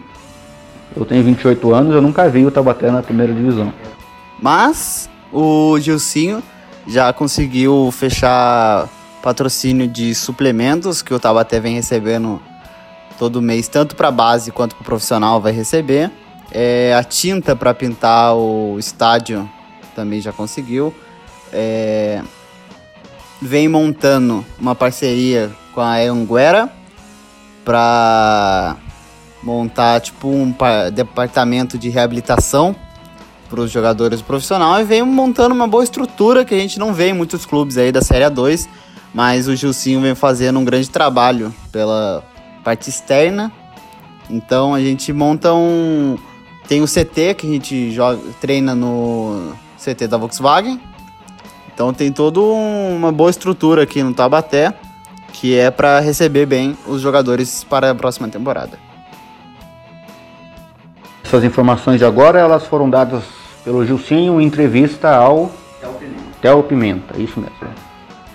Eu 0.95 1.06
tenho 1.06 1.23
28 1.23 1.73
anos, 1.73 1.93
eu 1.93 2.02
nunca 2.02 2.28
vi 2.28 2.45
o 2.45 2.52
Taubaté 2.52 2.91
na 2.91 3.02
primeira 3.02 3.34
divisão. 3.34 3.71
Mas 4.41 5.10
o 5.32 5.78
Gilcinho 5.80 6.41
já 6.88 7.13
conseguiu 7.13 7.89
fechar 7.91 8.89
patrocínio 9.21 9.88
de 9.88 10.15
suplementos 10.15 11.02
que 11.02 11.13
o 11.13 11.19
Taubaté 11.19 11.60
vem 11.60 11.75
recebendo 11.75 12.41
todo 13.17 13.41
mês, 13.41 13.67
tanto 13.67 13.95
para 13.95 14.10
base 14.10 14.52
quanto 14.52 14.75
para 14.75 14.86
profissional 14.86 15.39
vai 15.41 15.52
receber. 15.52 16.10
É, 16.51 16.93
a 16.97 17.03
tinta 17.03 17.55
para 17.55 17.73
pintar 17.73 18.35
o 18.35 18.77
estádio 18.79 19.49
também 19.95 20.21
já 20.21 20.31
conseguiu. 20.31 20.93
É, 21.51 22.21
vem 23.41 23.67
montando 23.67 24.45
uma 24.59 24.75
parceria 24.75 25.51
com 25.73 25.81
a 25.81 25.97
Anguera 25.97 26.69
para 27.63 28.75
montar 29.43 30.01
tipo 30.01 30.27
um 30.27 30.53
departamento 30.93 31.77
de 31.77 31.89
reabilitação 31.89 32.75
para 33.49 33.62
os 33.62 33.71
jogadores 33.71 34.21
profissionais 34.21 34.85
e 34.85 34.89
vem 34.89 35.03
montando 35.03 35.55
uma 35.55 35.67
boa 35.67 35.83
estrutura 35.83 36.45
que 36.45 36.53
a 36.53 36.57
gente 36.57 36.77
não 36.77 36.93
vê 36.93 37.09
em 37.09 37.13
muitos 37.13 37.45
clubes 37.45 37.77
aí 37.77 37.91
da 37.91 38.01
Série 38.01 38.25
A2, 38.25 38.67
mas 39.13 39.47
o 39.47 39.55
Gilcinho 39.55 40.01
vem 40.01 40.13
fazendo 40.13 40.59
um 40.59 40.65
grande 40.65 40.89
trabalho 40.89 41.53
pela 41.71 42.23
parte 42.63 42.89
externa. 42.89 43.51
Então 44.29 44.75
a 44.75 44.79
gente 44.79 45.12
monta 45.12 45.53
um 45.53 46.17
tem 46.69 46.84
o 46.84 46.86
CT 46.86 47.34
que 47.34 47.47
a 47.47 47.49
gente 47.49 47.91
joga, 47.91 48.21
treina 48.39 48.75
no 48.75 49.53
CT 49.84 50.08
da 50.08 50.17
Volkswagen. 50.17 50.79
Então 51.73 51.91
tem 51.91 52.12
toda 52.12 52.39
uma 52.39 53.12
boa 53.12 53.32
estrutura 53.32 53.84
aqui 53.84 54.03
no 54.03 54.13
Tabaté 54.13 54.71
que 55.34 55.58
é 55.58 55.71
para 55.71 55.99
receber 55.99 56.45
bem 56.45 56.77
os 56.86 57.01
jogadores 57.01 57.63
para 57.63 57.89
a 57.89 57.95
próxima 57.95 58.27
temporada. 58.27 58.77
Essas 61.23 61.43
informações 61.43 61.97
de 61.97 62.05
agora 62.05 62.39
elas 62.39 62.65
foram 62.65 62.88
dadas 62.88 63.23
pelo 63.63 63.84
Gilcinho 63.84 64.39
em 64.39 64.45
entrevista 64.45 65.15
ao 65.15 65.51
Theo 66.39 66.62
Pimenta. 66.63 67.13
Pimenta, 67.13 67.21
isso 67.21 67.39
mesmo. 67.39 67.58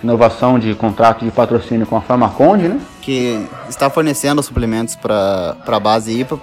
Inovação 0.03 0.59
de 0.59 0.75
contrato 0.75 1.23
de 1.23 1.31
patrocínio 1.31 1.85
com 1.85 1.95
a 1.95 2.01
Farmaconde, 2.01 2.67
né? 2.67 2.81
Que 3.01 3.47
está 3.69 3.89
fornecendo 3.89 4.43
suplementos 4.43 4.95
para 4.95 5.55
a 5.65 5.79
base 5.79 6.19
e 6.19 6.25
para 6.25 6.37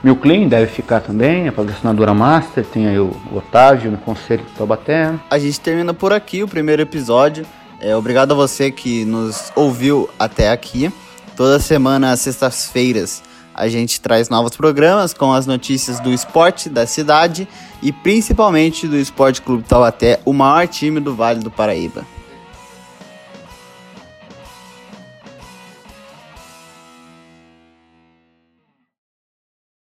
profissional. 0.00 0.04
Milclean 0.04 0.48
deve 0.48 0.66
ficar 0.66 1.00
também, 1.00 1.48
a 1.48 1.52
patrocinadora 1.52 2.14
master, 2.14 2.64
tem 2.64 2.88
aí 2.88 2.98
o 2.98 3.14
Otávio 3.32 3.90
no 3.90 3.98
Conselho 3.98 4.44
do 4.44 4.50
Taubaté. 4.50 5.14
A 5.30 5.38
gente 5.38 5.60
termina 5.60 5.94
por 5.94 6.12
aqui 6.12 6.42
o 6.42 6.48
primeiro 6.48 6.82
episódio. 6.82 7.46
É, 7.80 7.94
obrigado 7.96 8.32
a 8.32 8.34
você 8.34 8.70
que 8.70 9.04
nos 9.04 9.52
ouviu 9.54 10.08
até 10.18 10.50
aqui. 10.50 10.92
Toda 11.36 11.58
semana, 11.58 12.12
às 12.12 12.20
sextas-feiras, 12.20 13.22
a 13.54 13.68
gente 13.68 14.00
traz 14.00 14.28
novos 14.28 14.56
programas 14.56 15.14
com 15.14 15.32
as 15.32 15.46
notícias 15.46 16.00
do 16.00 16.12
esporte 16.12 16.68
da 16.68 16.86
cidade 16.86 17.48
e 17.82 17.92
principalmente 17.92 18.86
do 18.86 18.96
Esporte 18.96 19.40
Clube 19.40 19.64
Taubaté, 19.64 20.20
o 20.24 20.32
maior 20.32 20.66
time 20.68 21.00
do 21.00 21.14
Vale 21.14 21.40
do 21.40 21.50
Paraíba. 21.50 22.04